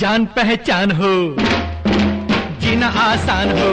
[0.00, 1.08] जान पहचान हो
[2.60, 3.70] जीना आसान हो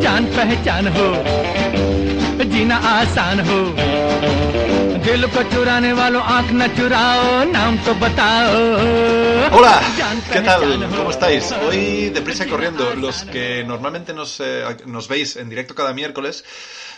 [0.00, 1.08] जान पहचान हो
[2.52, 3.58] जीना आसान हो।
[5.07, 8.61] दिल को चुराने वालों आंख न चुराओ नाम तो बताओ
[9.55, 10.61] Hola, जान ¿qué tal?
[10.63, 11.51] पहचान हो। ¿Cómo estáis?
[11.51, 12.95] Hoy deprisa y corriendo.
[12.95, 16.43] Los que normalmente nos, eh, nos veis en directo cada miércoles,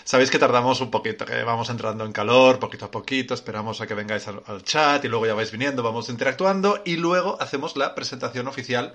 [0.05, 3.88] sabéis que tardamos un poquito, que vamos entrando en calor poquito a poquito, esperamos a
[3.88, 7.76] que vengáis al, al chat y luego ya vais viniendo, vamos interactuando y luego hacemos
[7.76, 8.94] la presentación oficial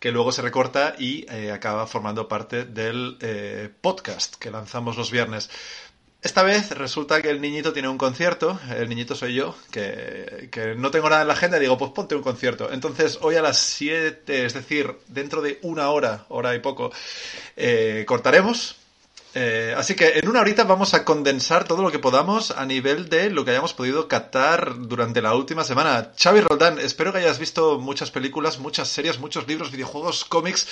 [0.00, 5.10] que luego se recorta y eh, acaba formando parte del eh, podcast que lanzamos los
[5.10, 5.50] viernes.
[6.23, 10.73] Esta vez resulta que el niñito tiene un concierto, el niñito soy yo, que, que
[10.73, 12.71] no tengo nada en la agenda digo, pues ponte un concierto.
[12.71, 16.93] Entonces, hoy a las 7, es decir, dentro de una hora, hora y poco,
[17.57, 18.77] eh, cortaremos.
[19.35, 23.09] Eh, así que en una horita vamos a condensar todo lo que podamos a nivel
[23.09, 26.13] de lo que hayamos podido captar durante la última semana.
[26.17, 30.67] Xavi Roldán, espero que hayas visto muchas películas, muchas series, muchos libros, videojuegos, cómics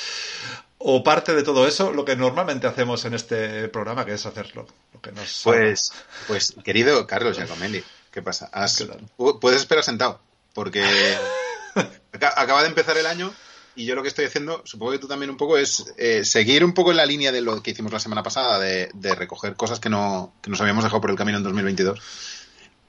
[0.84, 4.68] o parte de todo eso, lo que normalmente hacemos en este programa, que es hacerlo.
[4.94, 5.92] Lo que nos Pues,
[6.28, 8.50] pues querido Carlos Giacomelli, ¿qué pasa?
[9.40, 10.20] Puedes esperar sentado,
[10.54, 10.84] porque
[12.14, 13.34] aca- acaba de empezar el año
[13.76, 16.66] y yo lo que estoy haciendo, supongo que tú también un poco, es eh, seguir
[16.66, 19.56] un poco en la línea de lo que hicimos la semana pasada, de, de recoger
[19.56, 22.00] cosas que, no, que nos habíamos dejado por el camino en 2022.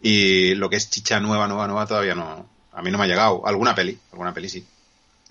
[0.00, 2.48] Y lo que es chicha nueva, nueva, nueva, todavía no.
[2.72, 3.46] A mí no me ha llegado.
[3.46, 4.66] Alguna peli, alguna peli sí.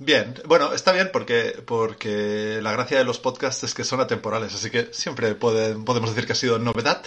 [0.03, 4.53] Bien, bueno, está bien porque, porque la gracia de los podcasts es que son atemporales,
[4.55, 7.03] así que siempre pueden- podemos decir que ha sido novedad.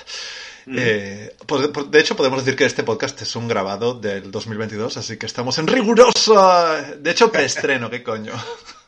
[0.67, 4.97] Eh, por- por- de hecho, podemos decir que este podcast es un grabado del 2022,
[4.97, 6.35] así que estamos en riguroso,
[6.97, 8.33] de hecho, preestreno, ¿qué coño?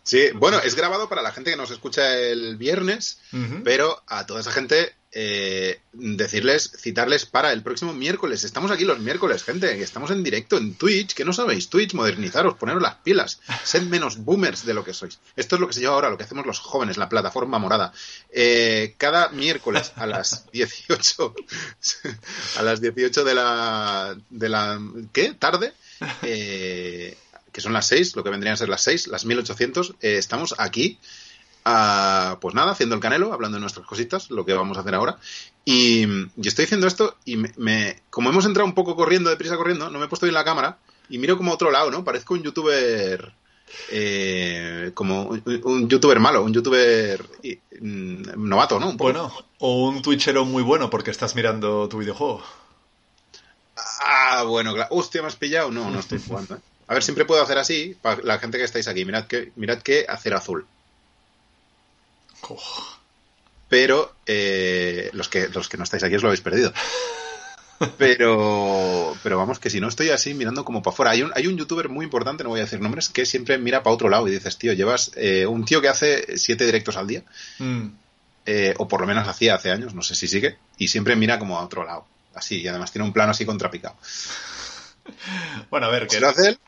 [0.03, 3.19] Sí, bueno, es grabado para la gente que nos escucha el viernes,
[3.65, 8.45] pero a toda esa gente eh, decirles, citarles para el próximo miércoles.
[8.45, 12.57] Estamos aquí los miércoles, gente, estamos en directo en Twitch, que no sabéis, Twitch, modernizaros,
[12.57, 15.19] poneros las pilas, sed menos boomers de lo que sois.
[15.35, 17.95] Esto es lo que se lleva ahora, lo que hacemos los jóvenes, la plataforma morada.
[18.31, 21.35] Eh, cada miércoles a las 18,
[22.59, 24.79] a las 18 de la, de la,
[25.15, 25.33] ¿qué?
[25.33, 25.73] Tarde,
[26.25, 27.17] eh,
[27.53, 30.55] que son las 6, lo que vendrían a ser las 6, las 1800, eh, estamos
[30.59, 30.99] aquí,
[32.41, 35.19] pues nada, haciendo el canelo, hablando de nuestras cositas, lo que vamos a hacer ahora.
[35.65, 36.05] Y,
[36.37, 39.91] y estoy diciendo esto y me, me- como hemos entrado un poco corriendo, deprisa corriendo,
[39.91, 40.79] no me he puesto bien la cámara
[41.09, 42.05] y miro como a otro lado, ¿no?
[42.05, 43.33] Parezco un youtuber...
[43.91, 47.25] eh, como un, un youtuber malo, un youtuber
[47.81, 48.91] mm, novato, ¿no?
[48.91, 49.13] Un poco.
[49.13, 52.43] Bueno, o un twitchero muy bueno porque estás mirando tu videojuego.
[54.05, 54.89] Ah, bueno, claro.
[54.95, 55.71] Hostia, ¿me has pillado?
[55.71, 56.55] No, no estoy jugando.
[56.57, 56.59] ¿eh?
[56.89, 59.05] A ver, siempre puedo hacer así, para la gente que estáis aquí.
[59.05, 60.67] Mirad que, mirad que hacer azul.
[63.69, 66.73] Pero eh, los, que, los que no estáis aquí os lo habéis perdido.
[67.99, 71.11] Pero, pero vamos, que si no estoy así mirando como para afuera.
[71.11, 73.83] Hay un, hay un youtuber muy importante, no voy a decir nombres, que siempre mira
[73.83, 77.07] para otro lado y dices, tío, llevas eh, un tío que hace siete directos al
[77.07, 77.23] día,
[77.59, 77.89] Mm.
[78.47, 81.39] eh, o por lo menos hacía hace años, no sé si sigue, y siempre mira
[81.39, 82.07] como a otro lado.
[82.35, 83.97] Así, y además tiene un plano así contrapicado.
[85.71, 86.59] Bueno, a ver, que Si lo hace él,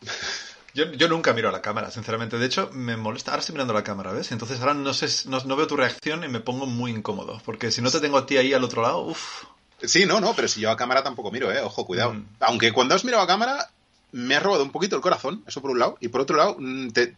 [0.78, 2.38] Yo, yo nunca miro a la cámara, sinceramente.
[2.38, 3.32] De hecho, me molesta.
[3.32, 4.30] Ahora estoy mirando la cámara, ¿ves?
[4.30, 7.42] Entonces ahora no sé, no, no veo tu reacción y me pongo muy incómodo.
[7.44, 9.42] Porque si no te tengo a ti ahí al otro lado, uff.
[9.82, 12.14] Sí, no, no, pero si yo a cámara tampoco miro, eh, ojo, cuidado.
[12.14, 12.26] Mm.
[12.38, 13.68] Aunque cuando has mirado a cámara,
[14.12, 16.54] me has robado un poquito el corazón, eso por un lado, y por otro lado,
[16.60, 17.16] mm, te...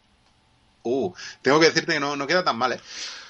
[0.82, 2.80] Uh, tengo que decirte que no, no queda tan mal, eh.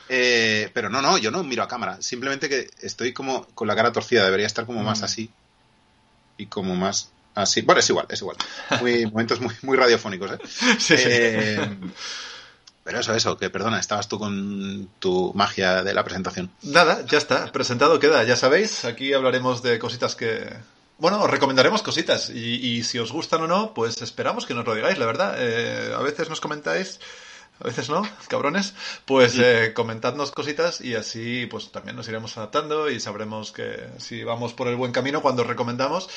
[0.09, 3.75] Eh, pero no, no, yo no miro a cámara, simplemente que estoy como con la
[3.75, 5.05] cara torcida, debería estar como más Mm.
[5.05, 5.31] así.
[6.37, 7.63] Y como más así.
[7.63, 8.37] Bueno, es igual, es igual.
[8.81, 10.39] Muy, momentos muy, muy radiofónicos, eh.
[10.79, 11.05] Sí, sí.
[11.07, 11.71] Eh,
[12.85, 16.51] pero eso, eso, que perdona, estabas tú con tu magia de la presentación.
[16.63, 17.51] Nada, ya está.
[17.53, 18.25] Presentado queda.
[18.25, 20.49] Ya sabéis, aquí hablaremos de cositas que.
[20.99, 22.31] Bueno, os recomendaremos cositas.
[22.31, 25.35] Y, y si os gustan o no, pues esperamos que nos lo digáis, la verdad.
[25.39, 27.01] Eh, a veces nos comentáis.
[27.61, 28.75] A veces no, cabrones.
[29.05, 34.25] Pues eh, comentadnos cositas y así pues también nos iremos adaptando y sabremos que si
[34.25, 36.09] vamos por el buen camino cuando os recomendamos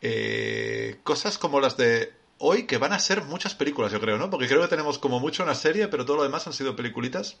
[0.00, 4.30] eh, cosas como las de hoy, que van a ser muchas películas, yo creo, ¿no?
[4.30, 7.36] Porque creo que tenemos como mucho una serie, pero todo lo demás han sido peliculitas.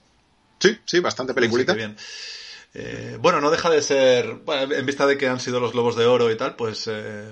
[0.58, 1.74] Sí, sí, bastante peliculita.
[1.74, 1.96] Bien.
[2.74, 5.96] Eh, bueno, no deja de ser, bueno, en vista de que han sido los Globos
[5.96, 7.24] de Oro y tal, pues eh,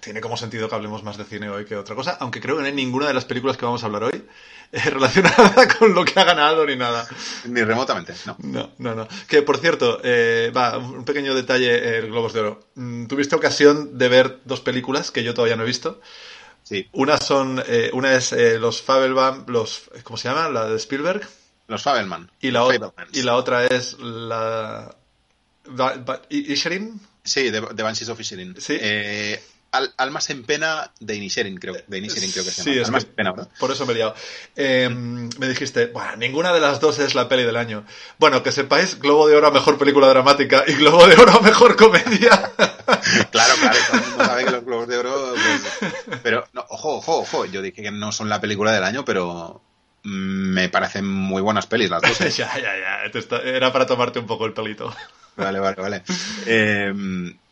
[0.00, 2.62] tiene como sentido que hablemos más de cine hoy que otra cosa, aunque creo que
[2.62, 4.24] no hay ninguna de las películas que vamos a hablar hoy
[4.90, 7.06] relacionada con lo que ha ganado ni nada.
[7.46, 8.36] Ni remotamente, no.
[8.40, 9.08] No, no, no.
[9.28, 12.60] Que por cierto, eh, va, un pequeño detalle, el Globos de Oro.
[12.74, 16.00] Mm, Tuviste ocasión de ver dos películas que yo todavía no he visto.
[16.62, 20.48] Sí, Una son, eh, una es eh, los Fabelman, los, ¿cómo se llama?
[20.48, 21.28] La de Spielberg.
[21.68, 22.30] los Fabelman.
[22.40, 23.16] Y la, los o- Fabelmans.
[23.16, 24.96] y la otra es la...
[25.66, 27.00] Ba- Ba- I- Inisherin?
[27.22, 28.54] Sí, de, de Banshees of Inisherin.
[28.58, 28.76] Sí.
[28.80, 29.42] Eh,
[29.76, 32.82] Al- Almas en pena de Inisherin, creo, de Inisherin creo que se Sí, llama.
[32.82, 33.48] es Almas que- en pena, ¿verdad?
[33.58, 34.14] Por eso me he liado.
[34.56, 37.84] Eh, me dijiste, bueno, ninguna de las dos es la peli del año.
[38.18, 41.40] Bueno, que sepáis, Globo de Oro a Mejor Película Dramática y Globo de Oro a
[41.40, 42.52] Mejor Comedia.
[43.30, 45.34] Claro, claro, todo el mundo sabe que los Globos de Oro.
[45.34, 47.44] pues, pero, no, ojo, ojo, ojo.
[47.46, 49.60] Yo dije que no son la película del año, pero
[50.04, 50.08] mm,
[50.54, 52.20] me parecen muy buenas pelis las dos.
[52.20, 52.30] ¿eh?
[52.36, 53.38] ya, ya, ya.
[53.44, 54.94] Era para tomarte un poco el pelito.
[55.36, 56.02] Vale, vale, vale.
[56.46, 56.92] Eh,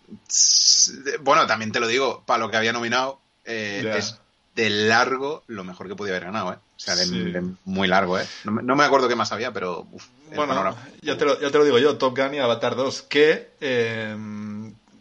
[1.20, 4.18] bueno, también te lo digo, para lo que había nominado, eh, es
[4.54, 6.56] de largo lo mejor que podía haber ganado, ¿eh?
[6.76, 7.18] O sea, de, Sí.
[7.30, 8.26] de muy largo, ¿eh?
[8.44, 9.86] No, me- no me acuerdo qué más había, pero.
[9.92, 10.04] uf,
[10.34, 13.50] Bueno, ya te, lo, ya te lo digo yo, Top Gun y Avatar 2, que
[13.60, 14.14] eh,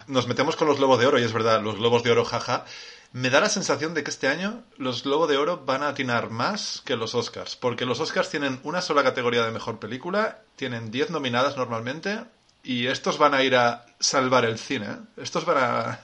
[0.08, 2.66] nos metemos con los Globos de Oro, y es verdad, los Globos de Oro, jaja.
[3.14, 6.30] Me da la sensación de que este año los Globos de Oro van a atinar
[6.30, 10.92] más que los Oscars, porque los Oscars tienen una sola categoría de mejor película, tienen
[10.92, 12.22] 10 nominadas normalmente,
[12.64, 14.86] y estos van a ir a salvar el cine.
[14.88, 14.98] ¿eh?
[15.18, 16.00] Estos van a.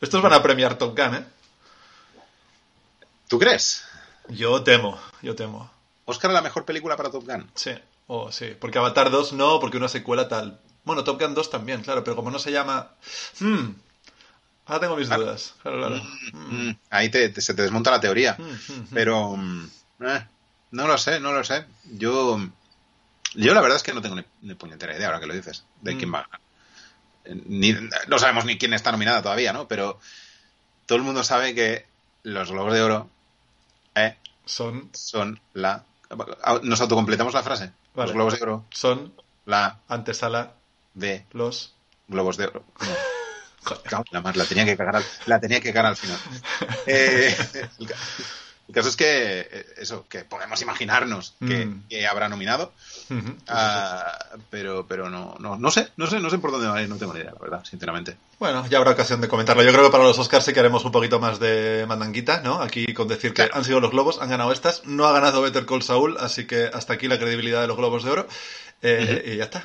[0.00, 1.24] Estos van a premiar Top Gun, ¿eh?
[3.28, 3.84] ¿Tú crees?
[4.28, 5.70] Yo temo, yo temo.
[6.04, 7.50] ¿Oscar la mejor película para Top Gun?
[7.54, 7.72] Sí,
[8.06, 8.56] o sí.
[8.58, 10.58] Porque Avatar 2 no, porque una secuela tal.
[10.84, 12.90] Bueno, Top Gun 2 también, claro, pero como no se llama.
[13.38, 13.70] Hmm.
[14.66, 15.54] Ahora tengo mis dudas.
[15.62, 16.02] Claro, claro.
[16.32, 18.36] Mm, ahí te, te- se te desmonta la teoría.
[18.38, 18.82] Mm.
[18.94, 19.36] Pero.
[20.00, 20.26] eh,
[20.70, 21.64] no lo sé, no lo sé.
[21.84, 22.38] Yo.
[23.34, 25.64] Yo la verdad es que no tengo ni, ni puñetera idea ahora que lo dices
[25.82, 25.98] de Mm.
[25.98, 26.40] quién va a ganar.
[27.24, 27.76] Eh, Ni,
[28.08, 29.68] no sabemos ni quién está nominada todavía, ¿no?
[29.68, 29.98] Pero
[30.86, 31.86] todo el mundo sabe que
[32.22, 33.08] los Globos de Oro
[33.94, 34.90] eh, Son.
[34.92, 35.84] son la.
[36.62, 37.72] Nos autocompletamos la frase.
[37.94, 38.08] Vale.
[38.08, 39.12] Los Globos de Oro, Son
[39.46, 40.54] la antesala
[40.94, 41.74] de los.
[42.08, 42.64] Globos de Oro.
[42.80, 42.86] No.
[43.64, 44.04] Joder.
[44.10, 46.18] La, mar, la tenía que cagar al, la tenía que cagar al final.
[46.86, 47.36] Eh,
[48.70, 51.88] el, ca- el caso es que eh, eso, que podemos imaginarnos que, Mm.
[51.88, 52.72] que habrá nominado,
[53.48, 54.18] ah,
[54.50, 56.88] pero pero no, no no sé, no sé, no sé por dónde va a ir,
[56.88, 58.16] no tengo ni idea, la verdad, sinceramente.
[58.38, 59.62] Bueno, ya habrá ocasión de comentarlo.
[59.62, 62.62] Yo creo que para los Oscars sí que haremos un poquito más de mandanguita, ¿no?
[62.62, 64.84] Aquí con decir que han sido los globos, han ganado estas.
[64.86, 68.02] No ha ganado Better Call Saul, así que hasta aquí la credibilidad de los globos
[68.04, 68.28] de oro.
[68.82, 69.64] Eh, Y ya está.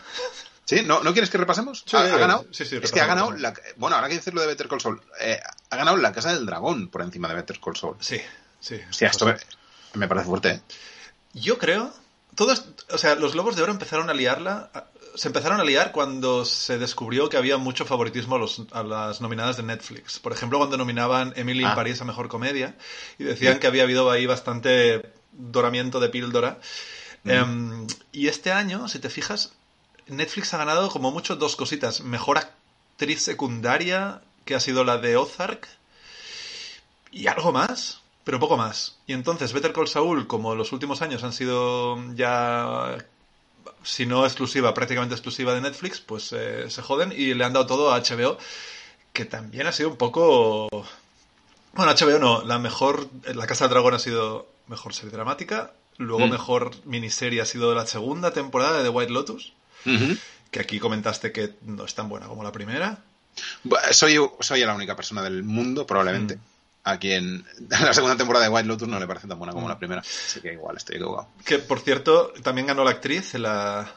[0.66, 0.81] ¿Sí?
[0.84, 1.84] ¿No, ¿no quieres que repasemos?
[1.86, 2.46] Sí, ¿Ha, ha ganado?
[2.52, 5.00] sí, sí, es que ha ganado, la, bueno, ahora que decirlo de Better Call Saul,
[5.22, 7.96] eh, ha ganado la Casa del Dragón por encima de Better Call Saul.
[8.00, 8.19] Sí,
[8.68, 8.80] sí.
[8.90, 9.36] Hostia, esto me,
[9.94, 10.62] me parece fuerte, ¿eh?
[11.34, 11.94] Yo creo.
[12.36, 14.70] Todos, o sea, los Globos de Oro empezaron a liarla.
[15.16, 19.22] Se empezaron a liar cuando se descubrió que había mucho favoritismo a, los- a las
[19.22, 20.20] nominadas de Netflix.
[20.20, 21.76] Por ejemplo, cuando nominaban Emily en Ah.
[21.76, 22.76] París a mejor comedia
[23.18, 26.60] y decían que había habido ahí bastante doramiento de píldora.
[27.24, 29.54] Em, y este año, si te fijas,
[30.08, 32.02] Netflix ha ganado como mucho dos cositas.
[32.02, 35.68] Mejor actriz secundaria, que ha sido la de Ozark,
[37.12, 38.98] y algo más, pero poco más.
[39.07, 42.98] Y entonces Better Call Saul, como los últimos años han sido ya,
[43.83, 47.68] si no exclusiva, prácticamente exclusiva de Netflix, pues eh, se joden y le han dado
[47.68, 48.38] todo a HBO,
[49.13, 50.68] que también ha sido un poco...
[51.74, 56.25] Bueno, HBO no, la mejor, La Casa del Dragón ha sido mejor serie dramática, luego
[56.28, 56.31] Mm.
[56.31, 59.54] mejor miniserie ha sido la segunda temporada de The White Lotus,
[60.52, 63.00] que aquí comentaste que no es tan buena como la primera.
[63.92, 66.40] Soy, soy la única persona del mundo, probablemente, Mm.
[66.85, 69.69] A quien la segunda temporada de White Lotus no le parece tan buena como Mm.
[69.69, 70.01] la primera.
[70.01, 71.27] Así que igual estoy equivocado.
[71.44, 73.92] Que, por cierto, también ganó la actriz, la,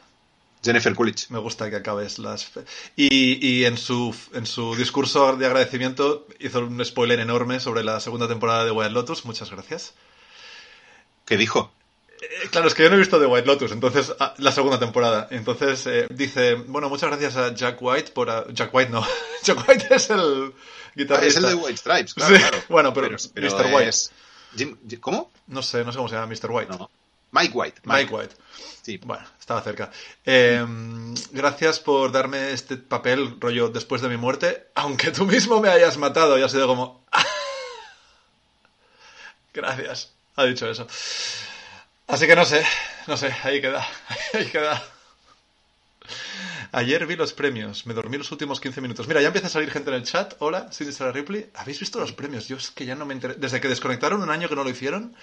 [0.63, 1.29] Jennifer Coolidge.
[1.29, 2.51] Me gusta que acabes las...
[2.97, 7.99] Y, y en, su, en su discurso de agradecimiento hizo un spoiler enorme sobre la
[8.01, 9.23] segunda temporada de White Lotus.
[9.23, 9.93] Muchas gracias.
[11.25, 11.71] ¿Qué dijo?
[12.21, 14.79] Eh, claro, es que yo no he visto The White Lotus, entonces ah, la segunda
[14.79, 15.27] temporada.
[15.31, 18.29] Entonces eh, dice, bueno, muchas gracias a Jack White por...
[18.29, 19.05] a- Jack White no.
[19.43, 21.39] Jack White es el Ah, guitarrista.
[21.39, 22.57] es el de White Stripes, claro, Sí, claro.
[22.67, 23.73] bueno, pero Mr.
[23.73, 23.89] White.
[23.89, 24.11] es-
[24.57, 25.31] Jim- ¿Cómo?
[25.47, 26.49] No sé, no sé cómo se llama Mr.
[26.51, 26.71] White.
[26.77, 26.89] No.
[27.31, 27.81] Mike White.
[27.83, 28.35] Mike White.
[28.81, 28.97] Sí.
[28.97, 29.91] Bueno, estaba cerca.
[30.25, 30.65] Eh,
[31.31, 35.97] gracias por darme este papel, rollo, después de mi muerte, aunque tú mismo me hayas
[35.97, 36.39] matado.
[36.39, 37.05] Y ha sido como...
[39.53, 40.87] gracias, ha dicho eso.
[42.09, 42.65] Así que no sé,
[43.05, 43.87] no sé, ahí queda,
[44.33, 44.83] ahí queda.
[46.71, 49.07] Ayer vi los premios, me dormí los últimos 15 minutos.
[49.07, 50.33] Mira, ya empieza a salir gente en el chat.
[50.39, 51.51] Hola, Sinister Ripley.
[51.53, 52.47] ¿Habéis visto los premios?
[52.47, 53.35] Yo es que ya no me enteré.
[53.35, 55.15] Desde que desconectaron un año que no lo hicieron,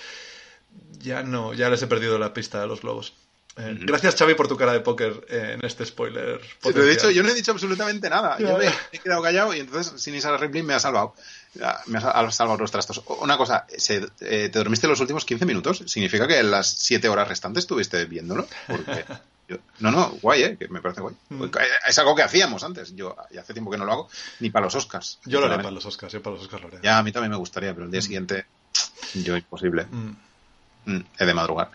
[1.01, 3.15] ya no, ya les he perdido la pista a los globos.
[3.57, 6.41] Eh, Gracias, Xavi, por tu cara de póker eh, en este spoiler.
[6.43, 8.39] Sí, pero de hecho, yo no he dicho absolutamente nada.
[8.39, 11.15] Yo me he quedado callado y entonces Sinisa Ripley me ha salvado.
[11.59, 13.03] Ya, Me ha sal- ha salvado los trastos.
[13.21, 15.83] Una cosa, eh, ¿te dormiste los últimos 15 minutos?
[15.87, 18.47] ¿Significa que las 7 horas restantes estuviste viéndolo?
[18.67, 19.05] Porque
[19.49, 20.57] yo- no, no, guay, ¿eh?
[20.59, 21.15] Que me parece guay.
[21.31, 21.45] Mm.
[21.89, 22.95] Es algo que hacíamos antes.
[22.95, 24.09] Yo ya hace tiempo que no lo hago,
[24.41, 25.19] ni para los Oscars.
[25.25, 26.79] Yo lo haré para los Oscars, yo para los Oscars lo haré.
[26.83, 28.47] Ya, a mí también me gustaría, pero el día siguiente,
[29.15, 29.87] yo imposible.
[29.91, 30.11] Mm.
[30.87, 31.71] Mm, he de madrugar.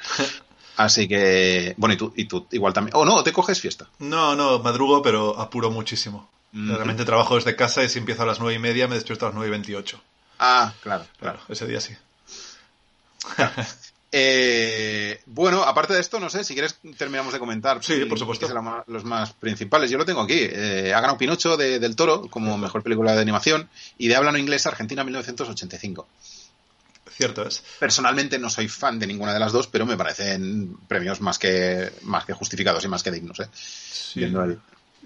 [0.78, 2.96] Así que, bueno, y tú, y tú igual también.
[2.96, 3.88] O no, te coges fiesta.
[4.00, 6.30] No, no, madrugo, pero apuro muchísimo.
[6.54, 6.74] Mm.
[6.76, 9.30] Realmente trabajo desde casa y si empiezo a las nueve y media me despierto a
[9.30, 10.02] las nueve y veintiocho.
[10.40, 11.38] Ah, claro, claro.
[11.40, 11.96] Claro, ese día sí.
[14.14, 17.82] Eh, bueno, aparte de esto, no sé, si quieres terminamos de comentar.
[17.82, 18.46] Sí, por supuesto.
[18.54, 19.90] la los más principales.
[19.90, 20.36] Yo lo tengo aquí.
[20.38, 24.34] Eh, ha ganado Pinocho de- del Toro como mejor película de animación y de habla
[24.34, 26.06] no inglesa Argentina 1985.
[27.10, 27.64] Cierto es.
[27.80, 31.94] Personalmente no soy fan de ninguna de las dos, pero me parecen premios más que,
[32.02, 33.40] más que justificados y más que dignos.
[33.40, 33.48] ¿eh?
[33.54, 34.20] Sí.
[34.20, 34.60] Viendo el-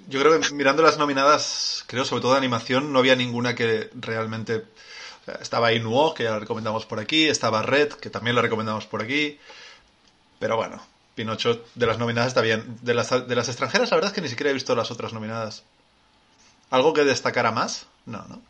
[0.07, 3.89] Yo creo que mirando las nominadas, creo sobre todo de animación, no había ninguna que
[3.95, 4.57] realmente...
[4.57, 8.41] o sea, estaba Inuo, que ya la recomendamos por aquí, estaba Red, que también la
[8.41, 9.39] recomendamos por aquí,
[10.39, 10.81] pero bueno,
[11.15, 12.77] Pinocho de las nominadas está bien.
[12.81, 15.13] De las, de las extranjeras, la verdad es que ni siquiera he visto las otras
[15.13, 15.63] nominadas.
[16.69, 17.87] ¿Algo que destacara más?
[18.05, 18.41] No, ¿no?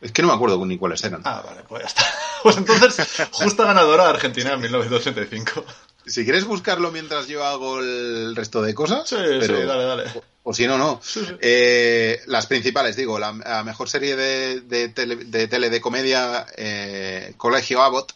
[0.00, 1.22] Es que no me acuerdo ni cuáles eran.
[1.24, 2.02] Ah, vale, pues ya está.
[2.42, 5.64] Pues entonces, justa ganadora Argentina en 1985.
[6.06, 10.04] Si quieres buscarlo mientras yo hago el resto de cosas, Sí, pero- sí, dale, dale.
[10.44, 11.00] o si no, no.
[11.02, 11.34] Sí, sí.
[11.40, 16.46] Eh, las principales, digo, la, la mejor serie de, de tele, de tele de comedia,
[16.56, 18.12] eh, Colegio Abbott,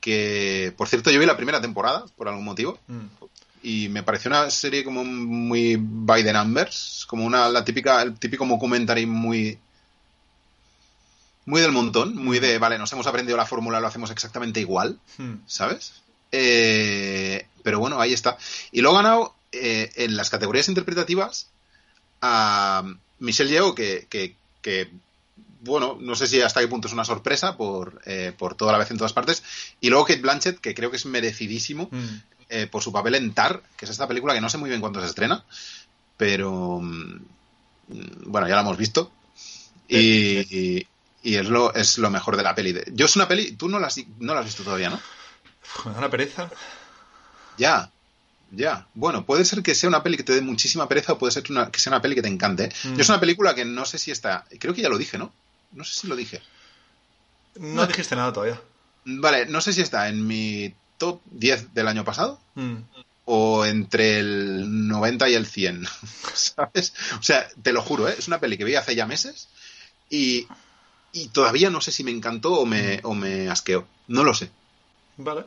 [0.00, 3.06] que por cierto yo vi la primera temporada, por algún motivo, Mm.
[3.62, 8.18] y me pareció una serie como muy by the numbers, como una, la típica, el
[8.18, 9.58] típico documentary muy
[11.46, 14.98] muy del montón, muy de, vale, nos hemos aprendido la fórmula, lo hacemos exactamente igual,
[15.18, 15.34] Mm.
[15.46, 16.02] ¿sabes?
[16.36, 18.36] Eh, pero bueno, ahí está.
[18.72, 21.48] Y lo ha ganado eh, en las categorías interpretativas
[22.20, 22.82] a
[23.20, 24.90] Michelle Yeoh, que, que, que,
[25.60, 28.78] bueno, no sé si hasta qué punto es una sorpresa por, eh, por toda la
[28.78, 29.42] vez en todas partes.
[29.80, 32.16] Y luego Kate Blanchett, que creo que es merecidísimo Mm.
[32.50, 34.80] eh, por su papel en Tar, que es esta película que no sé muy bien
[34.80, 35.44] cuándo se estrena,
[36.16, 37.20] pero mm,
[38.26, 39.10] bueno, ya la hemos visto.
[39.88, 39.98] Y,
[40.78, 40.86] y-
[41.22, 42.74] y es lo, es lo mejor de la peli.
[42.92, 43.88] Yo es una peli, tú no la
[44.18, 45.00] no la has visto todavía, ¿no?
[45.64, 46.50] Uf, Me da una pereza.
[47.58, 47.90] Ya,
[48.50, 48.86] ya.
[48.94, 51.42] Bueno, puede ser que sea una peli que te dé muchísima pereza o puede ser
[51.42, 52.70] que, una- que sea una peli que te encante.
[52.84, 52.94] Mm.
[52.96, 54.44] Yo es una película que no sé si está.
[54.58, 55.32] Creo que ya lo dije, ¿no?
[55.72, 56.42] No sé si lo dije.
[57.56, 58.60] No dijiste nada todavía.
[59.04, 62.76] Vale, no sé si está en mi top 10 del año pasado Mm.
[63.26, 65.86] o entre el 90 y el 100.
[66.34, 66.94] ¿Sabes?
[67.18, 68.14] O sea, te lo juro, ¿eh?
[68.18, 69.48] es una peli que vi hace ya meses
[70.10, 70.46] y,
[71.12, 73.86] y todavía no sé si me encantó o me, o me asqueó.
[74.08, 74.50] No lo sé.
[75.16, 75.44] Vale.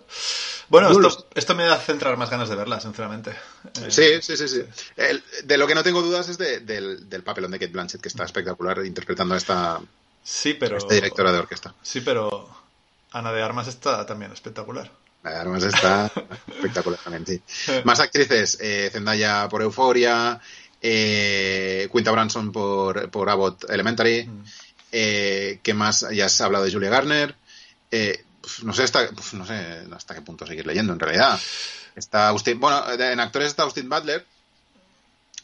[0.69, 3.31] Bueno, esto, esto me da centrar más ganas de verla, sinceramente.
[3.31, 4.63] Eh, Sí, sí, sí, sí.
[4.97, 8.01] El- de lo que no tengo dudas es de- del, del papelón de Kate Blanchett,
[8.01, 9.79] que está espectacular interpretando a esta,
[10.23, 10.77] Sí, pero.
[10.77, 11.73] esta directora de orquesta.
[11.81, 12.49] Sí, pero.
[13.11, 14.91] Ana de Armas está también espectacular.
[15.23, 16.11] Además está
[16.47, 17.41] espectacular también, sí.
[17.85, 20.39] Más actrices, eh, Zendaya por Euforia,
[20.81, 24.29] eh, Quinta Branson por, por Abbott Elementary,
[24.91, 26.05] eh, ¿qué más?
[26.11, 27.35] Ya has hablado de Julia Garner,
[27.91, 31.39] eh, pues, no sé hasta, pues, no sé hasta qué punto seguir leyendo en realidad.
[31.95, 34.25] Está Austin, bueno, en actores está Austin Butler,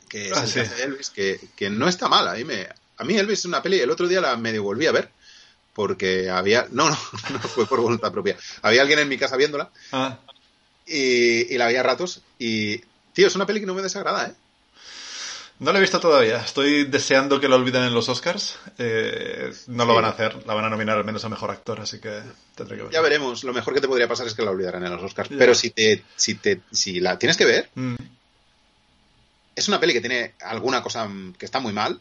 [0.10, 0.60] que Ah, sí.
[0.60, 2.28] de Elvis, que, que no está mal.
[2.28, 2.68] A mí, me,
[2.98, 5.10] a mí Elvis es una peli, el otro día la medio volví a ver,
[5.74, 6.98] porque había, no, no,
[7.32, 8.38] no fue por voluntad propia.
[8.62, 10.18] Había alguien en mi casa viéndola Ah,
[10.86, 12.78] y, y la veía a ratos y,
[13.14, 14.34] tío, es una peli que no me desagrada, ¿eh?
[15.64, 16.38] No la he visto todavía.
[16.38, 18.58] Estoy deseando que la olviden en los Oscars.
[18.78, 19.96] Eh, no lo Sí.
[19.96, 20.46] van a hacer.
[20.46, 22.22] La van a nominar al menos a mejor actor, así que
[22.56, 22.92] tendré que ver.
[22.92, 25.30] Ya veremos, lo mejor que te podría pasar es que la olvidaran en los Oscars.
[25.30, 25.38] Ya.
[25.38, 27.96] Pero si te, si te, si la tienes que ver, Mm.
[29.56, 32.00] es una peli que tiene alguna cosa que está muy mal.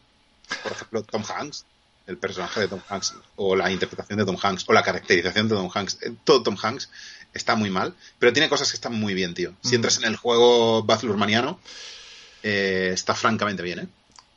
[0.63, 1.65] Por ejemplo, Tom Hanks,
[2.07, 5.55] el personaje de Tom Hanks, o la interpretación de Tom Hanks, o la caracterización de
[5.55, 5.99] Tom Hanks.
[6.03, 6.91] eh, Todo Tom Hanks
[7.33, 9.55] está muy mal, pero tiene cosas que están muy bien, tío.
[9.63, 9.75] Si Mm.
[9.77, 11.61] entras en el juego Baz Luhrmanniano,
[12.43, 13.87] eh, está francamente bien, ¿eh?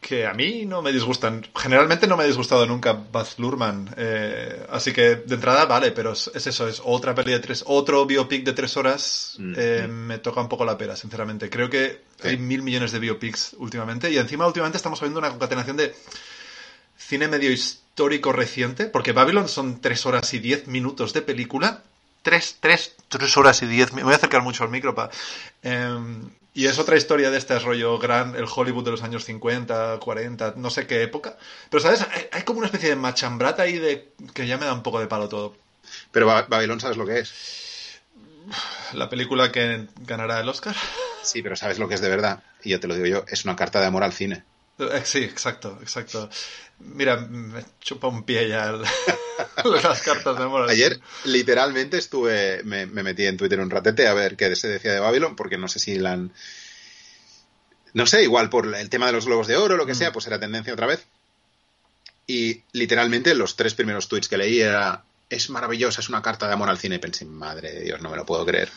[0.01, 1.47] Que a mí no me disgustan.
[1.55, 3.89] Generalmente no me ha disgustado nunca Baz Luhrmann.
[3.97, 7.63] eh, así que de entrada vale, pero es, es eso, es otra peli de tres,
[7.65, 9.35] otro biopic de tres horas.
[9.39, 9.91] Mm, eh, mm.
[9.91, 11.49] Me toca un poco la pera, sinceramente.
[11.49, 12.27] Creo que Sí.
[12.29, 15.95] hay mil millones de biopics últimamente y encima últimamente estamos viendo una concatenación de
[16.97, 21.81] cine medio histórico reciente, porque Babylon son tres horas y diez minutos de película.
[22.21, 23.91] Tres, tres, tres horas y diez.
[23.93, 25.09] Me voy a acercar mucho al micro para.
[26.55, 30.53] Y es otra historia de este rollo gran, el Hollywood de los años 50, 40,
[30.57, 31.37] no sé qué época.
[31.69, 32.01] Pero, ¿sabes?
[32.11, 34.99] Hay, hay como una especie de machambrata ahí de que ya me da un poco
[34.99, 35.55] de palo todo.
[36.11, 38.01] Pero Ba- Babylon, ¿sabes lo que es?
[38.93, 40.75] La película que ganará el Oscar.
[41.23, 42.39] Sí, pero sabes lo que es de verdad.
[42.63, 44.43] Y yo te lo digo yo, es una carta de amor al cine.
[44.79, 46.29] Eh, Sí, exacto, exacto.
[46.79, 48.83] Mira, me chupa un pie ya el-
[49.83, 50.71] las cartas de.
[50.71, 54.93] Ayer, literalmente, estuve, me, me metí en Twitter un ratete a ver qué se decía
[54.93, 56.31] de Babylon, porque no sé si la han.
[57.93, 59.97] No sé, igual por el tema de los globos de oro o lo que Mm.
[59.97, 61.05] sea, pues era tendencia otra vez.
[62.27, 65.03] Y literalmente los tres primeros tweets que leí era.
[65.27, 66.95] Es maravillosa, es una carta de amor al cine.
[66.95, 68.69] Y pensé, madre de Dios, no me lo puedo creer.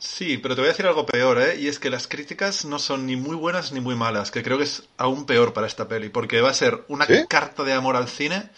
[0.00, 1.56] Sí, pero te voy a decir algo peor, ¿eh?
[1.60, 4.56] Y es que las críticas no son ni muy buenas ni muy malas, que creo
[4.58, 7.24] que es aún peor para esta peli, porque va a ser una ¿Sí?
[7.28, 8.48] carta de amor al cine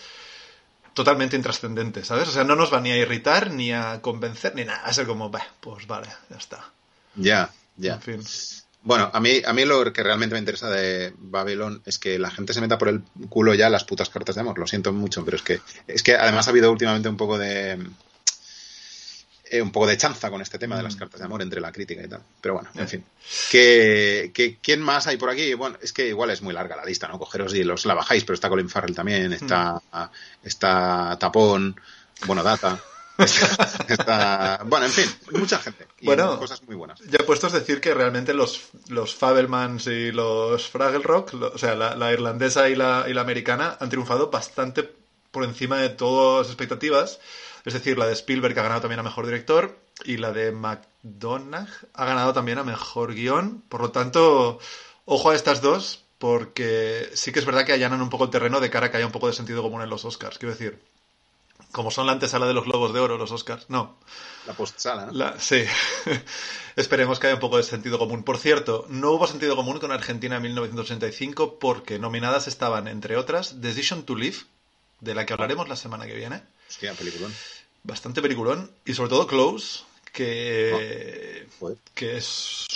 [1.01, 2.29] totalmente intrascendente, ¿sabes?
[2.29, 4.83] O sea, no nos va ni a irritar, ni a convencer, ni nada.
[4.85, 6.71] A ser como, bah, pues vale, ya está.
[7.17, 7.95] Ya, ya.
[7.95, 8.21] En fin.
[8.83, 12.31] Bueno, a mí, a mí lo que realmente me interesa de Babylon es que la
[12.31, 14.59] gente se meta por el culo ya las putas cartas de amor.
[14.59, 17.79] Lo siento mucho, pero es que, es que además ha habido últimamente un poco de.
[19.51, 20.99] Eh, un poco de chanza con este tema de las Mm.
[20.99, 22.23] cartas de amor entre la crítica y tal.
[22.41, 23.05] Pero bueno, en fin.
[23.51, 25.55] ¿Qué, qué, quién más hay por aquí?
[25.55, 27.19] Bueno, es que igual es muy larga la lista, ¿no?
[27.19, 29.83] Cogeros y los la bajáis, pero está Colin Farrell también, está,
[30.45, 31.75] está Tapón,
[32.27, 32.79] bueno, Data.
[33.21, 35.87] Está, está- bueno, en fin, mucha gente.
[36.01, 36.39] Y Bueno.
[36.39, 37.01] cosas muy buenas.
[37.01, 41.59] Ya puestos a decir que realmente los, los Fabelmans y los Fraggle Rock, lo- o
[41.59, 44.91] sea, la, la irlandesa y la, y la americana, han triunfado bastante
[45.31, 47.21] por encima de todas las expectativas.
[47.65, 51.69] Es decir, la de Spielberg ha ganado también a Mejor Director y la de McDonagh
[51.95, 53.63] ha ganado también a Mejor Guión.
[53.69, 54.59] Por lo tanto,
[55.05, 58.61] ojo a estas dos, porque sí que es verdad que allanan un poco el terreno
[58.61, 60.39] de cara a que haya un poco de sentido común en los Oscars.
[60.39, 60.83] Quiero decir,
[61.73, 63.97] como son la antesala de los Globos de Oro, los Oscars, no.
[64.47, 65.13] La postsala, ¿no?
[65.13, 65.65] La- sí.
[66.77, 68.23] Esperemos que haya un poco de sentido común.
[68.23, 73.61] Por cierto, no hubo sentido común con Argentina en 1985 porque nominadas estaban, entre otras,
[73.61, 74.39] Decision to Live,
[75.01, 76.43] de la que hablaremos la semana que viene.
[76.71, 77.35] Hostia, peliculón.
[77.83, 78.71] Bastante peliculón.
[78.85, 79.81] Y sobre todo Close,
[80.13, 81.77] que, Joder.
[81.95, 82.67] que es...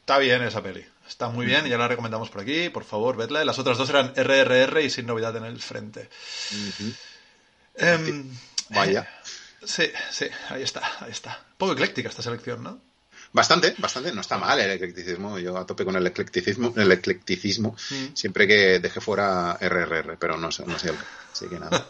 [0.00, 0.86] Está bien esa peli.
[1.08, 2.68] Está muy bien y ya la recomendamos por aquí.
[2.68, 3.44] Por favor, vedla.
[3.44, 6.08] Las otras dos eran RRR y Sin Novedad en el Frente.
[7.74, 8.30] Em,
[8.70, 9.08] Vaya.
[9.64, 11.44] sí, sí, ahí está, ahí está.
[11.58, 12.80] Poco ecléctica esta selección, ¿no?
[13.34, 14.12] Bastante, bastante.
[14.12, 15.40] No está mal el eclecticismo.
[15.40, 18.14] Yo a tope con el eclecticismo, el eclecticismo Mm.
[18.14, 20.96] siempre que deje fuera RRR, pero no no sé el.
[21.32, 21.84] Así que nada.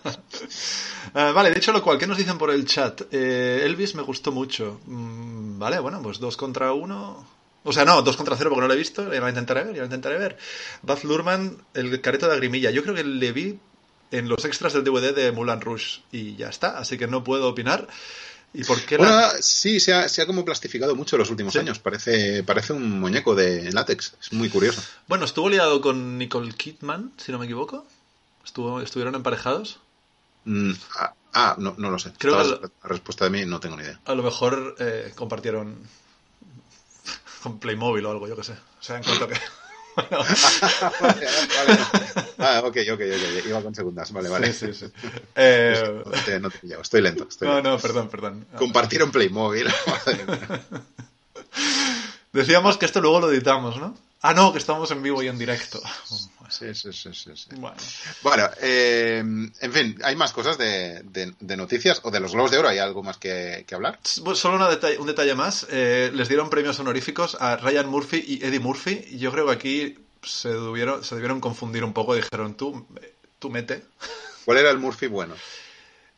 [1.12, 3.02] Ah, vale, dicho lo cual, ¿qué nos dicen por el chat?
[3.12, 4.80] Eh, Elvis me gustó mucho.
[4.86, 7.26] Mm, vale, bueno, pues dos contra uno.
[7.62, 9.12] O sea, no, dos contra cero porque no lo he visto.
[9.12, 10.38] Ya lo intentaré ver, ya lo intentaré ver.
[10.80, 12.70] Baz Luhrmann, el careto de Agrimilla.
[12.70, 13.58] Yo creo que le vi
[14.10, 16.78] en los extras del DVD de Mulan Rush y ya está.
[16.78, 17.86] Así que no puedo opinar.
[18.54, 21.52] ¿Y por qué la- Bueno, sí, se ha, se ha como plastificado mucho los últimos
[21.52, 21.58] Sí.
[21.58, 21.78] años.
[21.80, 24.14] Parece, parece un muñeco de látex.
[24.22, 24.80] Es muy curioso.
[25.08, 27.84] Bueno, estuvo liado con Nicole Kidman, si no me equivoco.
[28.44, 29.80] Estuvo, estuvieron emparejados.
[30.44, 32.12] Mm, ah, ah, no, no lo sé.
[32.18, 33.98] Creo que La respuesta de mí no tengo ni idea.
[34.04, 35.76] A lo mejor eh, compartieron
[37.42, 38.52] con Playmobil o algo, yo qué sé.
[38.52, 39.34] O sea, en cuanto que...
[39.96, 40.18] Bueno,
[41.00, 41.26] vale,
[41.66, 41.78] vale.
[42.38, 43.46] Ah, ok, ok, ok.
[43.46, 44.12] Iba con segundas.
[44.12, 44.52] Vale, vale.
[44.52, 44.92] Sí, sí, sí.
[45.34, 47.26] Eh, No te, no te pillo, Estoy lento.
[47.28, 47.70] Estoy no, lento.
[47.70, 48.46] no, perdón, perdón.
[48.58, 49.66] Compartieron Playmobil.
[49.86, 50.60] Madre mía.
[52.32, 53.96] Decíamos que esto luego lo editamos, ¿no?
[54.20, 55.80] Ah, no, que estamos en vivo y en directo.
[56.50, 57.48] Sí, sí, sí, sí, sí.
[57.56, 57.76] Bueno,
[58.22, 62.50] Bueno, eh, en fin, hay más cosas de, de- de noticias o de los Globos
[62.50, 62.68] de Oro.
[62.68, 63.98] ¿Hay algo más que, que hablar?
[64.02, 65.66] solo una detalle- un detalle más.
[65.70, 69.04] Eh, les dieron premios honoríficos a Ryan Murphy y Eddie Murphy.
[69.10, 72.14] Y yo creo que aquí se debieron, se debieron confundir un poco.
[72.14, 72.86] Dijeron, tú,
[73.38, 73.84] tú mete.
[74.44, 75.34] ¿Cuál era el Murphy bueno?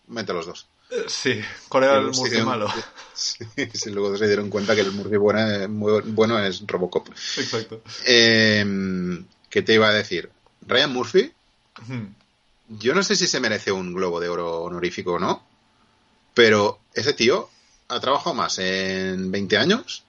[0.09, 0.67] Mete los dos.
[0.91, 2.73] Eh, sí, ¿cuál era el Murphy malo?
[3.19, 3.39] Sí,
[3.73, 7.09] sí, luego se dieron cuenta que el Murphy bueno, bueno es Robocop.
[7.09, 7.81] Exacto.
[8.05, 8.62] Eh,
[9.57, 10.29] ¿Qué te iba a decir?
[10.66, 11.33] Ryan Murphy,
[12.69, 15.47] yo no sé si se merece un Globo de Oro honorífico o no,
[16.35, 17.49] pero ese tío
[17.88, 20.05] ha trabajado más en 20 años